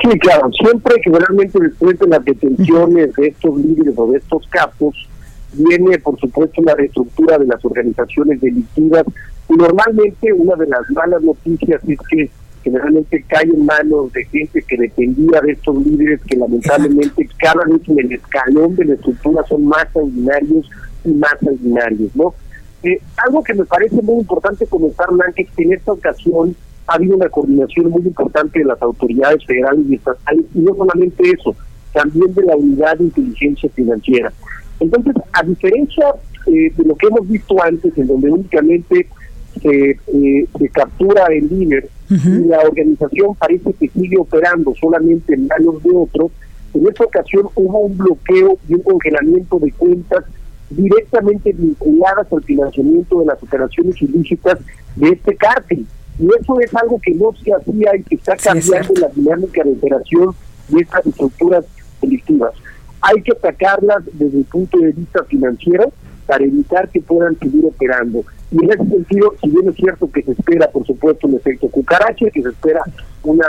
[0.02, 5.08] Sí, claro, siempre generalmente después de las detenciones de estos líderes o de estos capos,
[5.52, 9.04] viene por supuesto la reestructura de las organizaciones delictivas.
[9.48, 12.30] Y normalmente una de las malas noticias es que
[12.62, 17.80] generalmente cae en manos de gente que dependía de estos líderes que lamentablemente cada vez
[17.88, 20.68] en el escalón de la estructura son más sanguinarios
[21.04, 22.34] y más sanguinarios, ¿no?
[22.82, 26.54] Eh, algo que me parece muy importante comentar, Blanca, es que en esta ocasión
[26.88, 31.30] ha habido una coordinación muy importante de las autoridades federales y estatales, y no solamente
[31.30, 31.54] eso,
[31.92, 34.32] también de la unidad de inteligencia financiera.
[34.80, 36.14] Entonces, a diferencia
[36.46, 39.06] eh, de lo que hemos visto antes, en donde únicamente
[39.62, 45.46] se, eh, se captura el líder y la organización parece que sigue operando solamente en
[45.46, 46.30] manos de otros,
[46.72, 50.24] en esta ocasión hubo un bloqueo y un congelamiento de cuentas
[50.70, 54.58] directamente vinculadas al financiamiento de las operaciones ilícitas
[54.96, 55.86] de este cártel.
[56.18, 59.72] Y eso es algo que no se hacía y que está cambiando la dinámica de
[59.72, 60.34] operación
[60.68, 61.64] de estas estructuras
[62.00, 62.52] delictivas.
[63.00, 65.92] Hay que atacarlas desde el punto de vista financiero
[66.26, 68.24] para evitar que puedan seguir operando.
[68.50, 71.68] Y en ese sentido, si bien es cierto que se espera, por supuesto, un efecto
[71.68, 72.82] cucarache, que se espera
[73.22, 73.46] una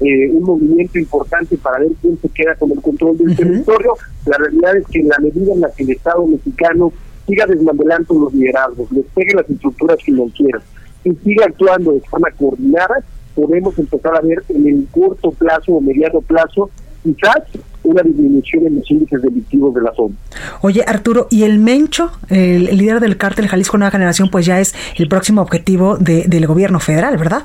[0.00, 3.94] eh, un movimiento importante para ver quién se queda con el control del territorio,
[4.26, 6.92] la realidad es que en la medida en la que el Estado mexicano
[7.26, 10.62] siga desmantelando los liderazgos, les pegue las estructuras financieras,
[11.16, 13.02] siga actuando de forma coordinada,
[13.34, 16.70] podemos empezar a ver en el corto plazo o mediano plazo
[17.02, 17.42] quizás
[17.84, 20.14] una disminución en los índices delictivos de la zona.
[20.60, 24.74] Oye, Arturo, ¿y el Mencho, el, líder del cártel Jalisco Nueva Generación, pues ya es
[24.96, 27.44] el próximo objetivo de, del gobierno federal, ¿verdad?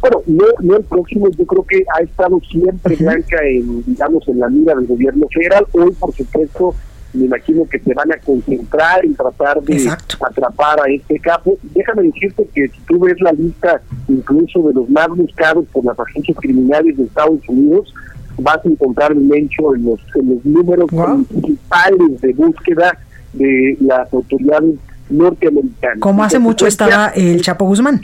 [0.00, 4.48] Bueno, no, el próximo, yo creo que ha estado siempre Blanca en, digamos, en la
[4.48, 5.64] mira del gobierno federal.
[5.72, 6.74] Hoy, por supuesto,
[7.12, 11.58] me imagino que se van a concentrar en tratar de atrapar a este capo.
[11.74, 15.98] Déjame decirte que si tú ves la lista incluso de los más buscados por las
[15.98, 17.92] agencias criminales de Estados Unidos,
[18.38, 20.90] vas a encontrar el mencho en los, en los números
[21.28, 22.98] principales de búsqueda
[23.34, 24.74] de las autoridades
[25.10, 25.98] norteamericanas.
[26.00, 28.00] Como hace mucho estaba el Chapo Guzmán.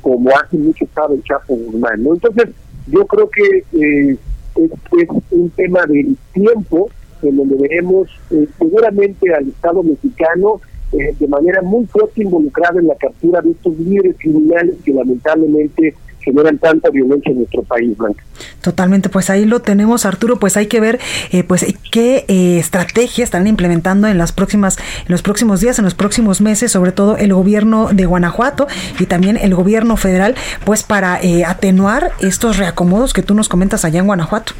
[0.00, 2.00] Como hace mucho estaba el Chapo Guzmán.
[2.06, 2.48] Entonces,
[2.86, 4.16] yo creo que eh,
[4.56, 6.90] es, un tema del tiempo
[7.28, 10.60] en donde veremos eh, seguramente al Estado mexicano
[10.92, 15.94] eh, de manera muy fuerte involucrada en la captura de estos líderes criminales que lamentablemente
[16.20, 18.22] generan tanta violencia en nuestro país, Blanca.
[18.60, 20.98] Totalmente, pues ahí lo tenemos, Arturo, pues hay que ver
[21.32, 25.84] eh, pues qué eh, estrategias están implementando en las próximas, en los próximos días, en
[25.84, 28.66] los próximos meses, sobre todo el gobierno de Guanajuato
[28.98, 33.84] y también el gobierno federal, pues para eh, atenuar estos reacomodos que tú nos comentas
[33.84, 34.52] allá en Guanajuato.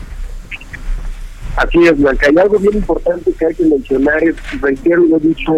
[1.61, 2.27] Así es, Blanca.
[2.27, 5.53] Hay algo bien importante que hay que mencionar, es, reitero, lo he dicho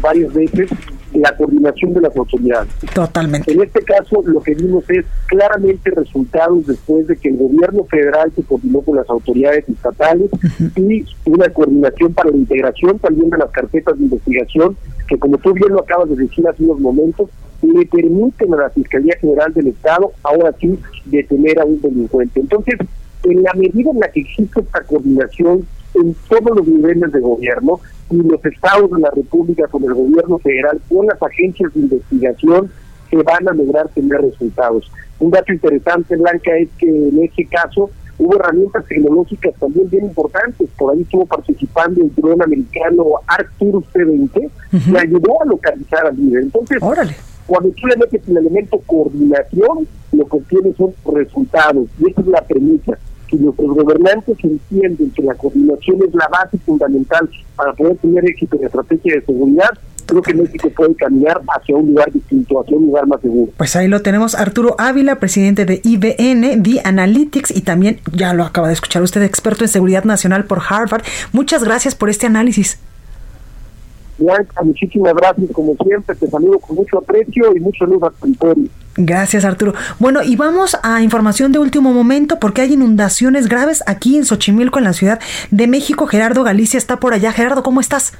[0.00, 0.70] varias veces,
[1.12, 2.72] la coordinación de las autoridades.
[2.94, 3.52] Totalmente.
[3.52, 8.32] En este caso, lo que vimos es claramente resultados después de que el gobierno federal
[8.34, 10.30] se coordinó con las autoridades estatales
[10.76, 14.76] y una coordinación para la integración también de las carpetas de investigación,
[15.06, 17.28] que como tú bien lo acabas de decir hace unos momentos,
[17.60, 22.40] le permiten a la Fiscalía General del Estado ahora sí detener a un delincuente.
[22.40, 22.74] Entonces,
[23.24, 27.80] en la medida en la que existe esta coordinación en todos los niveles de gobierno,
[28.10, 32.70] y los estados de la República con el gobierno federal, con las agencias de investigación,
[33.10, 34.90] se van a lograr tener resultados.
[35.18, 40.68] Un dato interesante, Blanca, es que en este caso hubo herramientas tecnológicas también bien importantes.
[40.76, 46.42] Por ahí estuvo participando el dron americano Arcturus C-20, que ayudó a localizar al líder.
[46.44, 46.78] Entonces,
[47.46, 51.88] cuando tú le metes el elemento coordinación, lo que obtienes son resultados.
[51.98, 52.98] Y esa es la premisa
[53.36, 58.56] si nuestros gobernantes entienden que la coordinación es la base fundamental para poder tener éxito
[58.56, 59.70] en la estrategia de seguridad,
[60.06, 63.52] creo que México puede caminar hacia un lugar distinto, hacia un lugar más seguro.
[63.56, 68.44] Pues ahí lo tenemos, Arturo Ávila, presidente de IBN, The Analytics, y también, ya lo
[68.44, 71.02] acaba de escuchar usted, experto en seguridad nacional por Harvard.
[71.32, 72.78] Muchas gracias por este análisis.
[74.18, 78.68] Blanca, muchísimas gracias, como siempre, te saludo con mucho aprecio y mucho luz al territorio.
[78.96, 79.74] Gracias, Arturo.
[79.98, 84.78] Bueno, y vamos a información de último momento porque hay inundaciones graves aquí en Xochimilco,
[84.78, 85.20] en la Ciudad
[85.50, 86.06] de México.
[86.06, 87.32] Gerardo Galicia está por allá.
[87.32, 88.16] Gerardo, ¿cómo estás?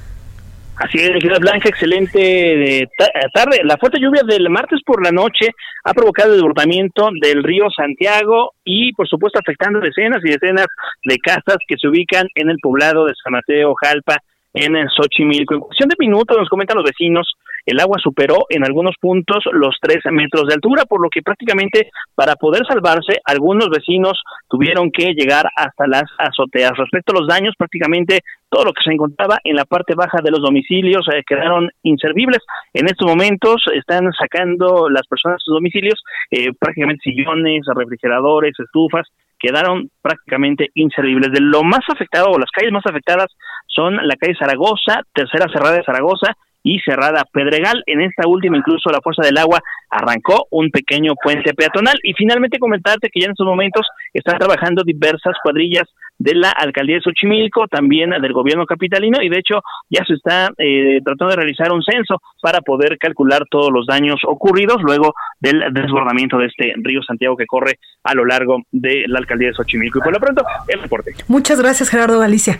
[0.77, 2.89] Así es, Ciudad Blanca, excelente de
[3.33, 3.61] tarde.
[3.63, 5.51] La fuerte lluvia del martes por la noche
[5.85, 10.67] ha provocado el desbordamiento del río Santiago y, por supuesto, afectando decenas y decenas
[11.05, 14.17] de casas que se ubican en el poblado de San Mateo, Jalpa,
[14.53, 15.53] en Xochimilco.
[15.53, 17.31] En cuestión de minutos, nos comentan los vecinos,
[17.65, 21.89] el agua superó en algunos puntos los tres metros de altura, por lo que prácticamente
[22.13, 26.77] para poder salvarse, algunos vecinos tuvieron que llegar hasta las azoteas.
[26.77, 30.31] Respecto a los daños, prácticamente todo lo que se encontraba en la parte baja de
[30.31, 32.39] los domicilios eh, quedaron inservibles.
[32.73, 39.07] En estos momentos están sacando las personas de sus domicilios eh, prácticamente sillones, refrigeradores, estufas,
[39.39, 41.31] quedaron prácticamente inservibles.
[41.31, 43.27] De lo más afectado o las calles más afectadas
[43.67, 46.35] son la calle Zaragoza, tercera cerrada de Zaragoza
[46.65, 47.83] y cerrada Pedregal.
[47.85, 52.57] En esta última incluso la Fuerza del Agua arrancó un pequeño puente peatonal y finalmente
[52.57, 55.87] comentarte que ya en estos momentos están trabajando diversas cuadrillas
[56.17, 60.49] de la alcaldía de Xochimilco, también del gobierno capitalino y de hecho ya se está
[60.57, 65.61] eh, tratando de realizar un censo para poder calcular todos los daños ocurridos luego del
[65.71, 69.99] desbordamiento de este río Santiago que corre a lo largo de la alcaldía de Xochimilco.
[69.99, 71.11] Y por lo pronto, el reporte.
[71.27, 72.59] Muchas gracias Gerardo Galicia.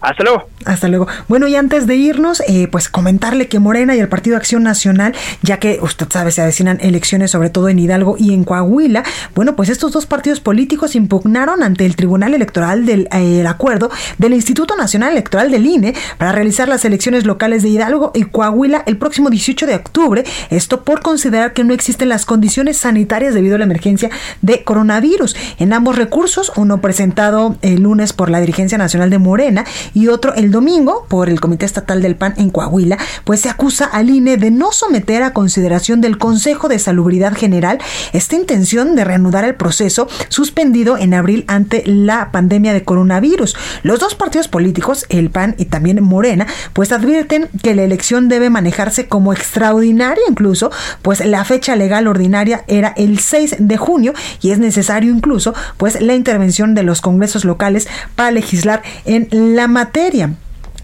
[0.00, 0.48] Hasta luego.
[0.64, 1.08] Hasta luego.
[1.26, 5.14] Bueno, y antes de irnos, eh, pues comentarle que Morena y el Partido Acción Nacional,
[5.42, 9.02] ya que usted sabe, se avecinan elecciones sobre todo en Hidalgo y en Coahuila,
[9.34, 14.34] bueno, pues estos dos partidos políticos impugnaron ante el Tribunal Electoral del eh, acuerdo del
[14.34, 18.98] Instituto Nacional Electoral del INE para realizar las elecciones locales de Hidalgo y Coahuila el
[18.98, 23.58] próximo 18 de octubre, esto por considerar que no existen las condiciones sanitarias debido a
[23.58, 24.10] la emergencia
[24.42, 25.34] de coronavirus.
[25.58, 29.64] En ambos recursos, uno presentado el lunes por la dirigencia nacional de Morena
[29.94, 33.84] y otro el domingo por el Comité Estatal del PAN en Coahuila, pues se acusa
[33.84, 37.78] al INE de no someter a consideración del Consejo de Salubridad General
[38.12, 43.56] esta intención de reanudar el proceso suspendido en abril ante la pandemia de coronavirus.
[43.82, 48.50] Los dos partidos políticos, el PAN y también Morena, pues advierten que la elección debe
[48.50, 50.70] manejarse como extraordinaria incluso,
[51.02, 56.00] pues la fecha legal ordinaria era el 6 de junio y es necesario incluso pues
[56.00, 60.34] la intervención de los congresos locales para legislar en la materia.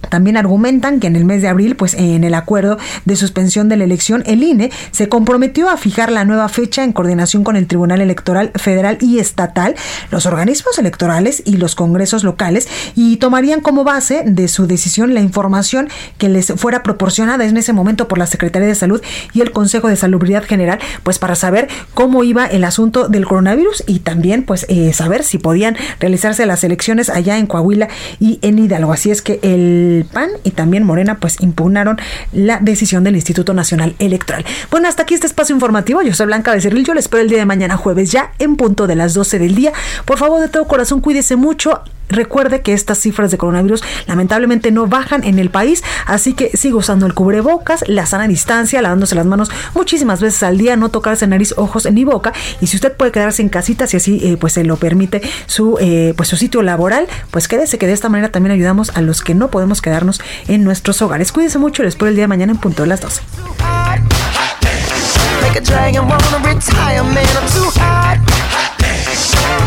[0.09, 3.77] También argumentan que en el mes de abril, pues en el acuerdo de suspensión de
[3.77, 7.67] la elección, el INE se comprometió a fijar la nueva fecha en coordinación con el
[7.67, 9.75] Tribunal Electoral Federal y Estatal,
[10.11, 15.21] los organismos electorales y los congresos locales y tomarían como base de su decisión la
[15.21, 15.89] información
[16.19, 19.03] que les fuera proporcionada en ese momento por la Secretaría de Salud
[19.33, 23.85] y el Consejo de Salubridad General, pues para saber cómo iba el asunto del coronavirus
[23.87, 27.89] y también pues eh, saber si podían realizarse las elecciones allá en Coahuila
[28.21, 28.93] y en Hidalgo.
[28.93, 32.01] Así es que el PAN y también Morena pues impugnaron
[32.33, 34.45] la decisión del Instituto Nacional Electoral.
[34.71, 36.03] Bueno, hasta aquí este espacio informativo.
[36.03, 36.85] Yo soy Blanca Becerril.
[36.85, 39.55] Yo les espero el día de mañana jueves ya en punto de las 12 del
[39.55, 39.73] día.
[40.05, 41.83] Por favor, de todo corazón, cuídese mucho.
[42.15, 46.77] Recuerde que estas cifras de coronavirus lamentablemente no bajan en el país, así que siga
[46.77, 51.27] usando el cubrebocas, la sana distancia, lavándose las manos muchísimas veces al día, no tocarse
[51.27, 52.33] nariz, ojos ni boca.
[52.61, 55.77] Y si usted puede quedarse en casita, si así eh, pues se lo permite su
[55.81, 59.23] eh, pues su sitio laboral, pues quédese que de esta manera también ayudamos a los
[59.23, 61.33] que no podemos quedarnos en nuestros hogares.
[61.33, 63.23] Cuídense mucho les espero el día de mañana en punto de las 12.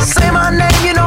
[0.07, 1.06] Say my name, you know